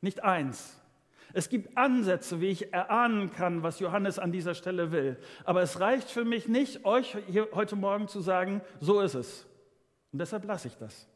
Nicht 0.02 0.22
eins. 0.22 0.82
Es 1.32 1.48
gibt 1.48 1.78
Ansätze, 1.78 2.42
wie 2.42 2.48
ich 2.48 2.74
erahnen 2.74 3.32
kann, 3.32 3.64
was 3.64 3.80
Johannes 3.80 4.20
an 4.20 4.34
dieser 4.34 4.54
Stelle 4.54 4.92
will. 4.92 5.16
Aber 5.46 5.62
es 5.62 5.80
reicht 5.80 6.10
für 6.10 6.26
mich 6.26 6.50
nicht, 6.50 6.84
euch 6.84 7.16
hier 7.30 7.48
heute 7.54 7.78
Morgen 7.78 8.10
zu 8.10 8.20
sagen, 8.20 8.60
so 8.82 9.00
ist 9.00 9.16
es. 9.16 9.48
Und 10.14 10.20
deshalb 10.20 10.46
lasse 10.46 10.70
ich 10.70 10.78
das. 10.78 11.08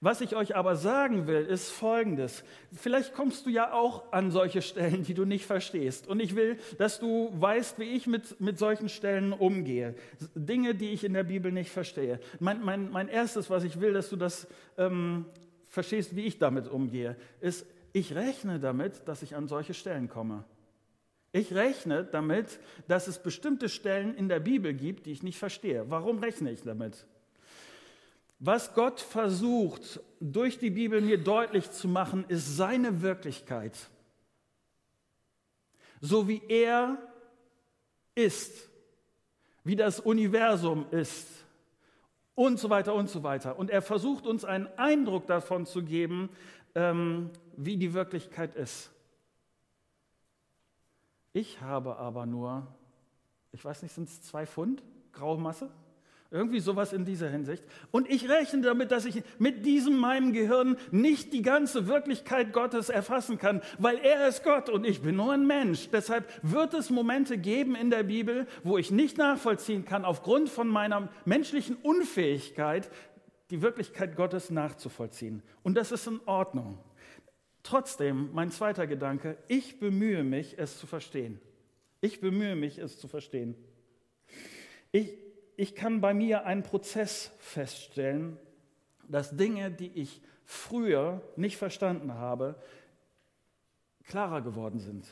Was 0.00 0.20
ich 0.20 0.36
euch 0.36 0.54
aber 0.54 0.76
sagen 0.76 1.26
will, 1.26 1.44
ist 1.44 1.70
Folgendes. 1.70 2.44
Vielleicht 2.72 3.14
kommst 3.14 3.46
du 3.46 3.50
ja 3.50 3.72
auch 3.72 4.12
an 4.12 4.30
solche 4.30 4.62
Stellen, 4.62 5.02
die 5.02 5.14
du 5.14 5.24
nicht 5.24 5.44
verstehst. 5.44 6.06
Und 6.06 6.20
ich 6.20 6.36
will, 6.36 6.56
dass 6.78 7.00
du 7.00 7.30
weißt, 7.32 7.80
wie 7.80 7.96
ich 7.96 8.06
mit, 8.06 8.40
mit 8.40 8.58
solchen 8.58 8.88
Stellen 8.88 9.32
umgehe. 9.32 9.96
Dinge, 10.36 10.76
die 10.76 10.90
ich 10.90 11.02
in 11.02 11.14
der 11.14 11.24
Bibel 11.24 11.50
nicht 11.50 11.70
verstehe. 11.70 12.20
Mein, 12.38 12.62
mein, 12.62 12.90
mein 12.90 13.08
erstes, 13.08 13.50
was 13.50 13.64
ich 13.64 13.80
will, 13.80 13.92
dass 13.92 14.08
du 14.08 14.14
das 14.14 14.46
ähm, 14.76 15.24
verstehst, 15.68 16.14
wie 16.14 16.26
ich 16.26 16.38
damit 16.38 16.68
umgehe, 16.68 17.16
ist, 17.40 17.66
ich 17.92 18.14
rechne 18.14 18.60
damit, 18.60 19.08
dass 19.08 19.22
ich 19.22 19.34
an 19.34 19.48
solche 19.48 19.74
Stellen 19.74 20.08
komme. 20.08 20.44
Ich 21.32 21.52
rechne 21.52 22.04
damit, 22.04 22.60
dass 22.86 23.08
es 23.08 23.18
bestimmte 23.18 23.68
Stellen 23.68 24.14
in 24.14 24.28
der 24.28 24.38
Bibel 24.38 24.72
gibt, 24.74 25.06
die 25.06 25.12
ich 25.12 25.24
nicht 25.24 25.38
verstehe. 25.38 25.90
Warum 25.90 26.20
rechne 26.20 26.52
ich 26.52 26.62
damit? 26.62 27.04
Was 28.38 28.72
Gott 28.74 29.00
versucht, 29.00 30.00
durch 30.20 30.58
die 30.58 30.70
Bibel 30.70 31.00
mir 31.00 31.18
deutlich 31.18 31.70
zu 31.70 31.88
machen, 31.88 32.24
ist 32.28 32.56
seine 32.56 33.02
Wirklichkeit. 33.02 33.76
So 36.00 36.28
wie 36.28 36.42
er 36.48 36.98
ist, 38.14 38.68
wie 39.64 39.76
das 39.76 39.98
Universum 40.00 40.86
ist 40.90 41.26
und 42.34 42.58
so 42.58 42.70
weiter 42.70 42.94
und 42.94 43.10
so 43.10 43.24
weiter. 43.24 43.58
Und 43.58 43.70
er 43.70 43.82
versucht 43.82 44.26
uns 44.26 44.44
einen 44.44 44.68
Eindruck 44.78 45.26
davon 45.26 45.66
zu 45.66 45.82
geben, 45.82 46.30
ähm, 46.76 47.30
wie 47.56 47.76
die 47.76 47.94
Wirklichkeit 47.94 48.54
ist. 48.54 48.90
Ich 51.32 51.60
habe 51.60 51.96
aber 51.96 52.26
nur, 52.26 52.66
ich 53.50 53.64
weiß 53.64 53.82
nicht, 53.82 53.92
sind 53.92 54.08
es 54.08 54.22
zwei 54.22 54.46
Pfund 54.46 54.82
graue 55.12 55.38
Masse? 55.38 55.70
Irgendwie 56.30 56.60
sowas 56.60 56.92
in 56.92 57.06
dieser 57.06 57.30
Hinsicht. 57.30 57.64
Und 57.90 58.10
ich 58.10 58.28
rechne 58.28 58.60
damit, 58.60 58.90
dass 58.90 59.06
ich 59.06 59.22
mit 59.38 59.64
diesem 59.64 59.96
meinem 59.96 60.34
Gehirn 60.34 60.76
nicht 60.90 61.32
die 61.32 61.40
ganze 61.40 61.86
Wirklichkeit 61.86 62.52
Gottes 62.52 62.90
erfassen 62.90 63.38
kann, 63.38 63.62
weil 63.78 63.96
er 63.96 64.28
ist 64.28 64.44
Gott 64.44 64.68
und 64.68 64.84
ich 64.84 65.00
bin 65.00 65.16
nur 65.16 65.32
ein 65.32 65.46
Mensch. 65.46 65.88
Deshalb 65.90 66.28
wird 66.42 66.74
es 66.74 66.90
Momente 66.90 67.38
geben 67.38 67.74
in 67.74 67.88
der 67.88 68.02
Bibel, 68.02 68.46
wo 68.62 68.76
ich 68.76 68.90
nicht 68.90 69.16
nachvollziehen 69.16 69.86
kann, 69.86 70.04
aufgrund 70.04 70.50
von 70.50 70.68
meiner 70.68 71.08
menschlichen 71.24 71.76
Unfähigkeit, 71.76 72.90
die 73.50 73.62
Wirklichkeit 73.62 74.14
Gottes 74.14 74.50
nachzuvollziehen. 74.50 75.42
Und 75.62 75.76
das 75.76 75.92
ist 75.92 76.06
in 76.06 76.20
Ordnung. 76.26 76.78
Trotzdem, 77.62 78.30
mein 78.34 78.50
zweiter 78.50 78.86
Gedanke, 78.86 79.38
ich 79.48 79.80
bemühe 79.80 80.24
mich, 80.24 80.58
es 80.58 80.78
zu 80.78 80.86
verstehen. 80.86 81.40
Ich 82.02 82.20
bemühe 82.20 82.54
mich, 82.54 82.78
es 82.78 82.98
zu 82.98 83.08
verstehen. 83.08 83.54
Ich, 84.92 85.16
ich 85.58 85.74
kann 85.74 86.00
bei 86.00 86.14
mir 86.14 86.46
einen 86.46 86.62
Prozess 86.62 87.32
feststellen, 87.40 88.38
dass 89.08 89.36
Dinge, 89.36 89.72
die 89.72 89.90
ich 89.92 90.22
früher 90.44 91.20
nicht 91.34 91.56
verstanden 91.56 92.14
habe, 92.14 92.54
klarer 94.04 94.40
geworden 94.40 94.78
sind. 94.78 95.04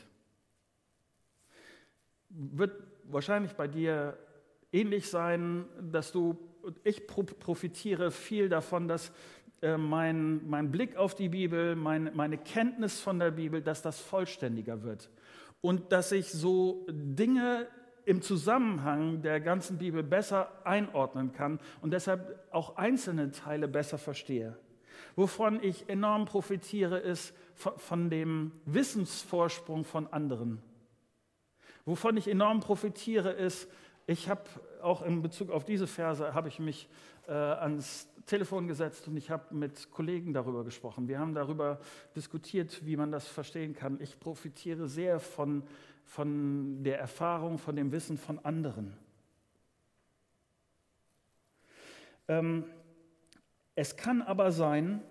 Wird 2.29 2.81
wahrscheinlich 3.03 3.53
bei 3.53 3.67
dir 3.67 4.17
ähnlich 4.71 5.09
sein, 5.09 5.65
dass 5.81 6.13
du, 6.13 6.37
ich 6.85 7.07
profitiere 7.07 8.09
viel 8.09 8.47
davon, 8.47 8.87
dass 8.87 9.11
äh, 9.61 9.75
mein, 9.75 10.47
mein 10.47 10.71
Blick 10.71 10.95
auf 10.95 11.13
die 11.13 11.27
Bibel, 11.27 11.75
mein, 11.75 12.11
meine 12.15 12.37
Kenntnis 12.37 13.01
von 13.01 13.19
der 13.19 13.31
Bibel, 13.31 13.61
dass 13.61 13.81
das 13.81 13.99
vollständiger 13.99 14.81
wird. 14.83 15.09
Und 15.59 15.91
dass 15.91 16.13
ich 16.13 16.31
so 16.31 16.87
Dinge 16.89 17.67
im 18.07 18.21
Zusammenhang 18.21 19.21
der 19.21 19.41
ganzen 19.41 19.77
Bibel 19.77 20.01
besser 20.01 20.49
einordnen 20.63 21.33
kann 21.33 21.59
und 21.81 21.91
deshalb 21.91 22.39
auch 22.51 22.77
einzelne 22.77 23.31
Teile 23.31 23.67
besser 23.67 23.97
verstehe. 23.97 24.57
Wovon 25.17 25.61
ich 25.61 25.89
enorm 25.89 26.23
profitiere, 26.23 26.99
ist 26.99 27.33
von 27.55 28.09
dem 28.09 28.53
Wissensvorsprung 28.65 29.83
von 29.83 30.07
anderen. 30.07 30.61
Wovon 31.83 32.15
ich 32.15 32.29
enorm 32.29 32.61
profitiere, 32.61 33.31
ist, 33.31 33.67
ich 34.05 34.29
habe 34.29 34.43
auch 34.81 35.01
in 35.01 35.21
Bezug 35.21 35.49
auf 35.49 35.65
diese 35.65 35.85
Verse, 35.85 36.33
habe 36.33 36.47
ich 36.47 36.59
mich 36.59 36.87
äh, 37.27 37.33
ans 37.33 38.07
Telefon 38.25 38.67
gesetzt 38.67 39.07
und 39.09 39.17
ich 39.17 39.29
habe 39.29 39.53
mit 39.53 39.91
Kollegen 39.91 40.31
darüber 40.31 40.63
gesprochen. 40.63 41.09
Wir 41.09 41.19
haben 41.19 41.33
darüber 41.33 41.81
diskutiert, 42.15 42.85
wie 42.85 42.95
man 42.95 43.11
das 43.11 43.27
verstehen 43.27 43.73
kann. 43.73 43.99
Ich 43.99 44.17
profitiere 44.17 44.87
sehr 44.87 45.19
von 45.19 45.63
von 46.07 46.83
der 46.83 46.99
Erfahrung, 46.99 47.57
von 47.57 47.75
dem 47.75 47.91
Wissen 47.91 48.17
von 48.17 48.39
anderen. 48.39 48.97
Ähm, 52.27 52.65
es 53.75 53.95
kann 53.97 54.21
aber 54.21 54.51
sein, 54.51 55.03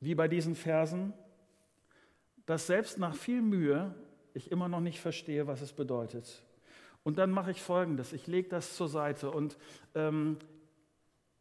wie 0.00 0.14
bei 0.14 0.28
diesen 0.28 0.54
Versen, 0.54 1.12
dass 2.46 2.66
selbst 2.66 2.98
nach 2.98 3.14
viel 3.14 3.42
Mühe 3.42 3.94
ich 4.32 4.50
immer 4.50 4.68
noch 4.68 4.80
nicht 4.80 5.00
verstehe, 5.00 5.46
was 5.46 5.60
es 5.60 5.72
bedeutet. 5.72 6.42
Und 7.02 7.18
dann 7.18 7.30
mache 7.30 7.50
ich 7.50 7.62
Folgendes, 7.62 8.12
ich 8.12 8.26
lege 8.26 8.48
das 8.48 8.74
zur 8.76 8.88
Seite 8.88 9.30
und 9.30 9.58
ähm, 9.94 10.38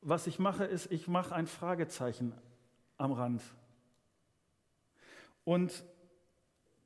was 0.01 0.27
ich 0.27 0.39
mache, 0.39 0.65
ist, 0.65 0.91
ich 0.91 1.07
mache 1.07 1.33
ein 1.35 1.47
Fragezeichen 1.47 2.33
am 2.97 3.13
Rand. 3.13 3.41
Und 5.43 5.83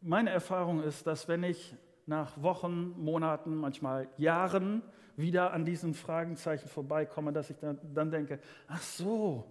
meine 0.03 0.29
Erfahrung 0.29 0.83
ist, 0.83 1.07
dass 1.07 1.27
wenn 1.27 1.43
ich 1.43 1.75
nach 2.05 2.41
Wochen, 2.41 2.93
Monaten, 3.01 3.55
manchmal 3.55 4.09
Jahren 4.17 4.81
wieder 5.15 5.53
an 5.53 5.63
diesen 5.65 5.93
Fragezeichen 5.93 6.67
vorbeikomme, 6.67 7.31
dass 7.31 7.49
ich 7.49 7.57
dann, 7.57 7.79
dann 7.93 8.11
denke, 8.11 8.39
ach 8.67 8.81
so, 8.81 9.45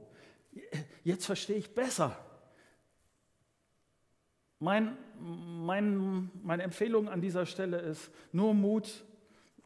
jetzt 1.03 1.27
verstehe 1.27 1.57
ich 1.57 1.75
besser. 1.75 2.17
Mein, 4.59 4.97
mein, 5.19 6.31
meine 6.43 6.62
Empfehlung 6.62 7.09
an 7.09 7.21
dieser 7.21 7.47
Stelle 7.47 7.79
ist, 7.79 8.12
nur 8.33 8.55
Mut, 8.55 9.05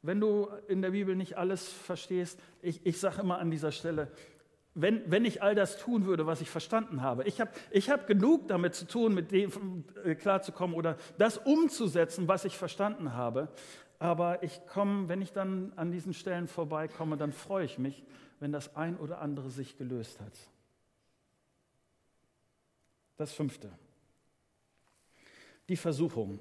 wenn 0.03 0.21
du 0.21 0.49
in 0.69 0.81
der 0.81 0.93
Bibel 0.93 1.17
nicht 1.17 1.37
alles 1.37 1.69
verstehst. 1.69 2.41
Ich, 2.63 2.87
ich 2.87 3.01
sage 3.01 3.21
immer 3.21 3.39
an 3.39 3.51
dieser 3.51 3.73
Stelle, 3.73 4.11
wenn, 4.79 5.11
wenn 5.11 5.25
ich 5.25 5.43
all 5.43 5.55
das 5.55 5.79
tun 5.79 6.05
würde, 6.05 6.27
was 6.27 6.43
ich 6.43 6.51
verstanden 6.51 7.01
habe. 7.01 7.25
Ich 7.25 7.41
habe 7.41 7.51
ich 7.71 7.89
hab 7.89 8.07
genug 8.07 8.47
damit 8.47 8.75
zu 8.75 8.87
tun, 8.87 9.15
mit 9.15 9.33
dem 9.33 9.85
äh, 10.05 10.15
klarzukommen 10.15 10.77
oder 10.77 10.99
das 11.17 11.39
umzusetzen, 11.39 12.29
was 12.29 12.45
ich 12.45 12.59
verstanden 12.59 13.15
habe. 13.15 13.49
Aber 13.99 14.43
ich 14.43 14.67
komme, 14.67 15.09
wenn 15.09 15.23
ich 15.23 15.33
dann 15.33 15.73
an 15.77 15.91
diesen 15.91 16.13
Stellen 16.13 16.47
vorbeikomme, 16.47 17.17
dann 17.17 17.33
freue 17.33 17.65
ich 17.65 17.79
mich, 17.79 18.05
wenn 18.39 18.53
das 18.53 18.77
ein 18.77 18.99
oder 18.99 19.23
andere 19.23 19.49
sich 19.49 19.79
gelöst 19.79 20.21
hat. 20.21 20.35
Das 23.17 23.33
fünfte. 23.33 23.71
Die 25.71 25.77
Versuchung. 25.77 26.39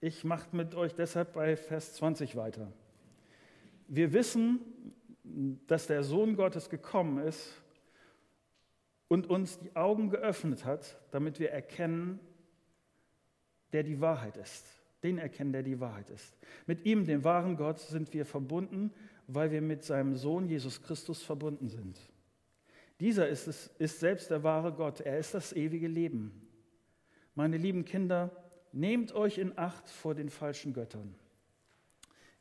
Ich 0.00 0.24
mache 0.24 0.56
mit 0.56 0.74
euch 0.74 0.94
deshalb 0.94 1.34
bei 1.34 1.54
Vers 1.58 1.92
20 1.96 2.34
weiter. 2.34 2.72
Wir 3.88 4.14
wissen, 4.14 4.60
dass 5.66 5.86
der 5.86 6.02
Sohn 6.02 6.34
Gottes 6.36 6.70
gekommen 6.70 7.18
ist, 7.18 7.60
und 9.08 9.28
uns 9.28 9.58
die 9.58 9.74
Augen 9.76 10.10
geöffnet 10.10 10.64
hat, 10.64 10.98
damit 11.10 11.38
wir 11.38 11.50
erkennen, 11.50 12.20
der 13.72 13.82
die 13.82 14.00
Wahrheit 14.00 14.36
ist. 14.36 14.66
Den 15.02 15.18
erkennen, 15.18 15.52
der 15.52 15.62
die 15.62 15.80
Wahrheit 15.80 16.10
ist. 16.10 16.38
Mit 16.66 16.86
ihm, 16.86 17.04
dem 17.04 17.24
wahren 17.24 17.56
Gott, 17.56 17.78
sind 17.78 18.14
wir 18.14 18.24
verbunden, 18.24 18.92
weil 19.26 19.50
wir 19.50 19.60
mit 19.60 19.84
seinem 19.84 20.16
Sohn 20.16 20.48
Jesus 20.48 20.82
Christus 20.82 21.22
verbunden 21.22 21.68
sind. 21.68 21.98
Dieser 23.00 23.28
ist, 23.28 23.46
es, 23.46 23.66
ist 23.78 24.00
selbst 24.00 24.30
der 24.30 24.42
wahre 24.42 24.72
Gott. 24.72 25.00
Er 25.00 25.18
ist 25.18 25.34
das 25.34 25.52
ewige 25.52 25.88
Leben. 25.88 26.48
Meine 27.34 27.56
lieben 27.56 27.84
Kinder, 27.84 28.30
nehmt 28.72 29.12
euch 29.12 29.38
in 29.38 29.58
Acht 29.58 29.90
vor 29.90 30.14
den 30.14 30.30
falschen 30.30 30.72
Göttern. 30.72 31.14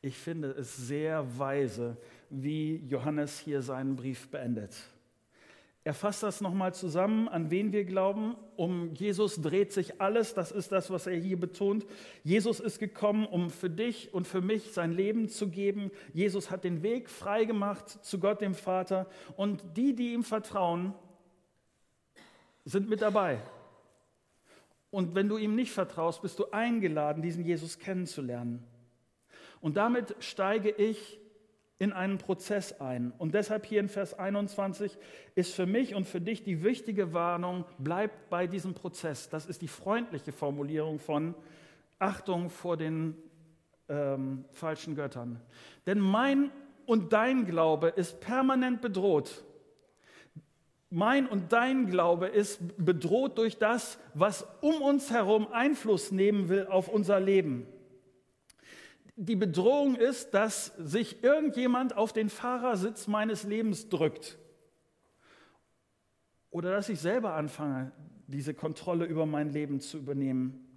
Ich 0.02 0.18
finde 0.18 0.52
es 0.52 0.76
sehr 0.76 1.38
weise, 1.40 1.98
wie 2.30 2.78
Johannes 2.88 3.40
hier 3.40 3.62
seinen 3.62 3.96
Brief 3.96 4.30
beendet. 4.30 4.76
Er 5.86 5.94
fasst 5.94 6.24
das 6.24 6.40
nochmal 6.40 6.74
zusammen, 6.74 7.28
an 7.28 7.52
wen 7.52 7.74
wir 7.74 7.84
glauben. 7.84 8.38
Um 8.56 8.94
Jesus 8.94 9.42
dreht 9.42 9.74
sich 9.74 10.00
alles, 10.00 10.34
das 10.34 10.52
ist 10.52 10.72
das, 10.72 10.90
was 10.90 11.08
er 11.08 11.16
hier 11.16 11.38
betont. 11.38 11.86
Jesus 12.24 12.62
ist 12.62 12.80
gekommen, 12.80 13.26
um 13.26 13.50
für 13.50 13.70
dich 13.70 14.14
und 14.14 14.26
für 14.26 14.40
mich 14.40 14.72
sein 14.72 14.94
Leben 14.94 15.28
zu 15.28 15.50
geben. 15.50 15.92
Jesus 16.14 16.50
hat 16.50 16.64
den 16.64 16.84
Weg 16.84 17.10
frei 17.10 17.44
gemacht 17.44 17.90
zu 17.90 18.18
Gott, 18.20 18.40
dem 18.40 18.56
Vater. 18.56 19.08
Und 19.36 19.62
die, 19.76 19.94
die 19.94 20.14
ihm 20.14 20.24
vertrauen, 20.24 20.94
sind 22.64 22.90
mit 22.90 23.02
dabei. 23.02 23.40
Und 24.90 25.16
wenn 25.16 25.28
du 25.28 25.38
ihm 25.38 25.56
nicht 25.56 25.72
vertraust, 25.72 26.22
bist 26.22 26.40
du 26.40 26.46
eingeladen, 26.52 27.22
diesen 27.22 27.44
Jesus 27.44 27.78
kennenzulernen. 27.78 28.64
Und 29.60 29.76
damit 29.76 30.16
steige 30.20 30.70
ich 30.70 31.20
in 31.80 31.92
einen 31.92 32.18
Prozess 32.18 32.80
ein. 32.80 33.12
Und 33.18 33.34
deshalb 33.34 33.66
hier 33.66 33.80
in 33.80 33.90
Vers 33.90 34.18
21 34.18 34.98
ist 35.36 35.54
für 35.54 35.66
mich 35.66 35.96
und 35.96 36.06
für 36.06 36.22
dich 36.22 36.44
die 36.44 36.64
wichtige 36.64 37.14
Warnung, 37.14 37.66
bleib 37.78 38.30
bei 38.30 38.48
diesem 38.48 38.74
Prozess. 38.74 39.30
Das 39.30 39.46
ist 39.46 39.62
die 39.62 39.68
freundliche 39.68 40.32
Formulierung 40.32 41.00
von 41.00 41.36
Achtung 42.00 42.50
vor 42.50 42.78
den 42.78 43.16
ähm, 43.90 44.46
falschen 44.52 44.96
Göttern. 44.96 45.40
Denn 45.86 46.00
mein 46.00 46.52
und 46.86 47.14
dein 47.14 47.46
Glaube 47.46 47.90
ist 47.90 48.20
permanent 48.20 48.82
bedroht. 48.82 49.44
Mein 50.90 51.28
und 51.28 51.52
dein 51.52 51.88
Glaube 51.88 52.28
ist 52.28 52.60
bedroht 52.78 53.38
durch 53.38 53.58
das, 53.58 53.98
was 54.14 54.46
um 54.62 54.82
uns 54.82 55.10
herum 55.10 55.48
Einfluss 55.52 56.12
nehmen 56.12 56.50
will 56.50 56.68
auf 56.68 56.88
unser 56.88 57.20
Leben. 57.20 57.66
Die 59.16 59.36
Bedrohung 59.36 59.96
ist, 59.96 60.34
dass 60.34 60.68
sich 60.78 61.24
irgendjemand 61.24 61.96
auf 61.96 62.14
den 62.14 62.30
Fahrersitz 62.30 63.08
meines 63.08 63.44
Lebens 63.44 63.90
drückt. 63.90 64.38
Oder 66.50 66.72
dass 66.72 66.90
ich 66.90 67.00
selber 67.00 67.34
anfange, 67.34 67.92
diese 68.28 68.54
Kontrolle 68.54 69.06
über 69.06 69.26
mein 69.26 69.50
Leben 69.50 69.80
zu 69.80 69.98
übernehmen. 69.98 70.68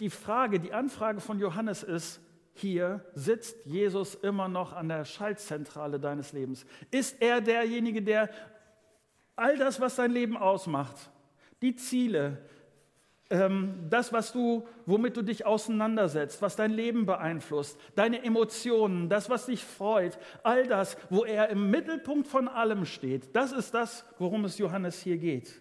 Die 0.00 0.10
Frage, 0.10 0.60
die 0.60 0.72
Anfrage 0.72 1.20
von 1.20 1.38
Johannes 1.38 1.82
ist, 1.82 2.20
hier 2.54 3.04
sitzt 3.14 3.64
Jesus 3.66 4.16
immer 4.16 4.48
noch 4.48 4.72
an 4.72 4.88
der 4.88 5.04
Schaltzentrale 5.04 6.00
deines 6.00 6.32
Lebens. 6.32 6.66
Ist 6.90 7.20
er 7.20 7.40
derjenige, 7.40 8.02
der 8.02 8.30
all 9.36 9.56
das, 9.56 9.80
was 9.80 9.94
dein 9.94 10.10
Leben 10.10 10.36
ausmacht, 10.36 11.10
die 11.62 11.76
Ziele, 11.76 12.42
das, 13.30 14.10
was 14.12 14.32
du, 14.32 14.66
womit 14.86 15.16
du 15.18 15.22
dich 15.22 15.44
auseinandersetzt, 15.44 16.40
was 16.40 16.56
dein 16.56 16.70
Leben 16.70 17.04
beeinflusst, 17.04 17.78
deine 17.94 18.24
Emotionen, 18.24 19.10
das, 19.10 19.28
was 19.28 19.46
dich 19.46 19.62
freut, 19.62 20.18
all 20.42 20.66
das, 20.66 20.96
wo 21.10 21.24
er 21.24 21.50
im 21.50 21.70
Mittelpunkt 21.70 22.26
von 22.26 22.48
allem 22.48 22.86
steht, 22.86 23.36
das 23.36 23.52
ist 23.52 23.74
das, 23.74 24.06
worum 24.18 24.46
es 24.46 24.56
Johannes 24.56 25.02
hier 25.02 25.18
geht. 25.18 25.60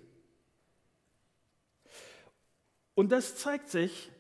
Und 2.96 3.12
das 3.12 3.36
zeigt 3.36 3.68
sich, 3.68 4.12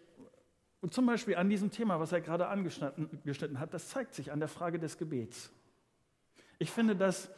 und 0.81 0.93
zum 0.93 1.05
Beispiel 1.05 1.37
an 1.37 1.49
diesem 1.49 1.71
Thema, 1.71 2.01
was 2.01 2.11
er 2.11 2.19
gerade 2.19 2.47
angeschnitten 2.47 3.59
hat, 3.61 3.73
das 3.73 3.87
zeigt 3.87 4.13
sich 4.13 4.31
an 4.31 4.39
der 4.39 4.49
Frage 4.49 4.77
des 4.77 4.97
Gebets. 4.97 5.51
Ich 6.59 6.69
finde 6.69 6.97
das 6.97 7.29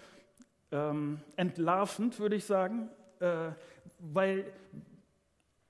ähm, 0.71 1.21
entlarvend, 1.35 2.19
würde 2.19 2.35
ich 2.35 2.45
sagen, 2.45 2.89
äh, 3.19 3.51
weil 3.99 4.51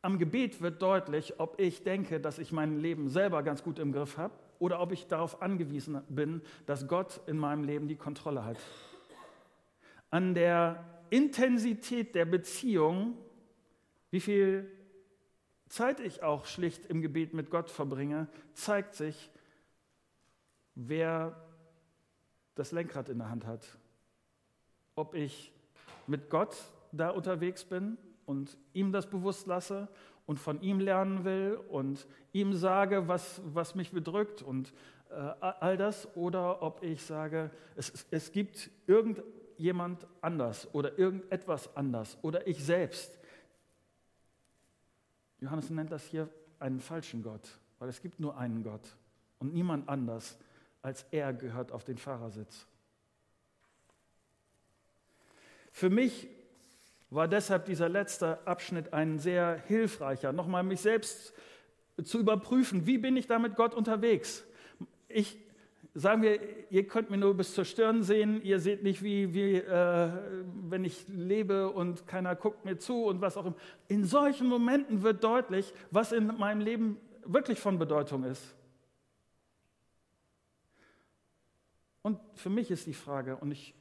am 0.02 0.18
Gebet 0.18 0.62
wird 0.62 0.82
deutlich, 0.82 1.40
ob 1.40 1.60
ich 1.60 1.84
denke, 1.84 2.20
dass 2.20 2.40
ich 2.40 2.52
mein 2.52 2.80
Leben 2.80 3.10
selber 3.10 3.44
ganz 3.44 3.64
gut 3.64 3.80
im 3.80 3.92
Griff 3.92 4.18
habe 4.18 4.34
oder 4.60 4.80
ob 4.80 4.92
ich 4.92 5.08
darauf 5.08 5.42
angewiesen 5.42 6.02
bin, 6.10 6.42
dass 6.66 6.88
Gott 6.88 7.22
in 7.28 7.38
meinem 7.38 7.64
Leben 7.64 7.88
die 7.88 7.96
Kontrolle 7.96 8.46
hat. 8.46 8.58
An 10.10 10.34
der 10.34 10.84
Intensität 11.10 12.16
der 12.16 12.26
Beziehung, 12.26 13.18
wie 14.12 14.20
viel 14.20 14.72
Zeit 15.68 16.00
ich 16.00 16.24
auch 16.24 16.46
schlicht 16.46 16.86
im 16.88 17.02
Gebet 17.02 17.34
mit 17.34 17.50
Gott 17.50 17.70
verbringe, 17.70 18.28
zeigt 18.54 18.96
sich, 18.96 19.30
wer 20.76 21.36
das 22.56 22.72
Lenkrad 22.72 23.10
in 23.10 23.20
der 23.20 23.30
Hand 23.30 23.46
hat. 23.46 23.78
Ob 24.96 25.14
ich 25.14 25.52
mit 26.08 26.30
Gott 26.30 26.56
da 26.92 27.10
unterwegs 27.10 27.64
bin 27.64 27.98
und 28.30 28.60
ihm 28.74 28.92
das 28.92 29.10
bewusst 29.10 29.48
lasse 29.48 29.88
und 30.28 30.38
von 30.38 30.62
ihm 30.62 30.80
lernen 30.80 31.26
will 31.26 31.60
und 31.70 32.06
ihm 32.32 32.54
sage, 32.54 33.08
was, 33.08 33.42
was 33.44 33.74
mich 33.74 33.92
bedrückt 33.92 34.44
und 34.44 34.72
äh, 35.10 35.14
all 35.16 35.78
das, 35.78 36.16
oder 36.16 36.62
ob 36.62 36.84
ich 36.84 37.04
sage, 37.04 37.50
es, 37.76 38.06
es 38.12 38.32
gibt 38.32 38.70
irgendjemand 38.86 40.06
anders 40.22 40.72
oder 40.76 41.00
irgendetwas 41.00 41.76
anders 41.76 42.20
oder 42.22 42.46
ich 42.46 42.64
selbst. 42.64 43.18
Johannes 45.40 45.72
nennt 45.72 45.92
das 45.92 46.06
hier 46.06 46.30
einen 46.60 46.82
falschen 46.82 47.24
Gott, 47.24 47.50
weil 47.80 47.90
es 47.90 48.00
gibt 48.00 48.20
nur 48.20 48.38
einen 48.38 48.62
Gott 48.62 48.96
und 49.40 49.56
niemand 49.56 49.90
anders 49.90 50.38
als 50.82 51.06
er 51.12 51.34
gehört 51.34 51.72
auf 51.72 51.84
den 51.84 51.98
Fahrersitz. 51.98 52.66
Für 55.72 55.90
mich 55.90 56.28
war 57.10 57.28
deshalb 57.28 57.66
dieser 57.66 57.90
letzte 57.90 58.46
Abschnitt 58.46 58.94
ein 58.94 59.20
sehr 59.20 59.62
hilfreicher, 59.68 60.32
nochmal 60.32 60.64
mich 60.64 60.82
selbst 60.82 61.34
zu 62.04 62.20
überprüfen, 62.20 62.86
wie 62.86 62.98
bin 62.98 63.18
ich 63.18 63.28
da 63.28 63.40
mit 63.40 63.56
Gott 63.56 63.74
unterwegs? 63.74 64.46
Ich, 65.08 65.38
sagen 65.94 66.22
wir, 66.22 66.40
ihr 66.70 66.88
könnt 66.88 67.10
mir 67.10 67.18
nur 67.18 67.36
bis 67.36 67.54
zur 67.54 67.66
Stirn 67.66 68.04
sehen, 68.04 68.42
ihr 68.44 68.60
seht 68.60 68.84
nicht, 68.84 69.04
wie, 69.04 69.34
wie 69.34 69.56
äh, 69.56 70.10
wenn 70.70 70.86
ich 70.86 71.08
lebe 71.08 71.72
und 71.72 72.08
keiner 72.08 72.36
guckt 72.36 72.64
mir 72.64 72.78
zu 72.78 73.06
und 73.06 73.22
was 73.22 73.38
auch 73.38 73.48
immer. 73.48 73.56
In 73.88 74.06
solchen 74.06 74.48
Momenten 74.48 75.02
wird 75.02 75.24
deutlich, 75.24 75.74
was 75.92 76.12
in 76.12 76.28
meinem 76.38 76.62
Leben 76.62 76.98
wirklich 77.26 77.60
von 77.60 77.80
Bedeutung 77.80 78.24
ist. 78.24 78.56
Und 82.02 82.20
für 82.36 82.50
mich 82.50 82.72
ist 82.72 82.86
die 82.86 82.94
Frage, 82.94 83.36
und 83.36 83.52
ich 83.52 83.76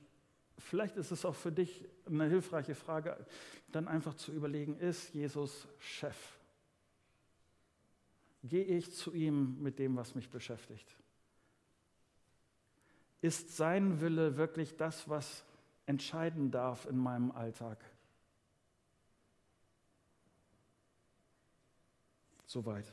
vielleicht 0.59 0.97
ist 0.97 1.13
es 1.13 1.25
auch 1.25 1.35
für 1.35 1.53
dich 1.53 1.85
eine 2.09 2.29
hilfreiche 2.29 2.75
Frage, 2.75 3.17
dann 3.73 3.89
einfach 3.89 4.15
zu 4.15 4.33
überlegen, 4.33 4.77
ist 4.79 5.15
Jesus 5.15 5.69
Chef? 5.79 6.17
Gehe 8.43 8.65
ich 8.65 8.95
zu 8.95 9.13
ihm 9.13 9.63
mit 9.63 9.79
dem, 9.79 9.97
was 9.97 10.15
mich 10.15 10.31
beschäftigt? 10.31 10.97
Ist 13.21 13.57
sein 13.57 14.01
Wille 14.01 14.37
wirklich 14.37 14.77
das, 14.77 15.09
was 15.09 15.45
entscheiden 15.87 16.51
darf 16.51 16.87
in 16.87 16.97
meinem 16.97 17.33
Alltag? 17.33 17.79
Soweit. 22.47 22.87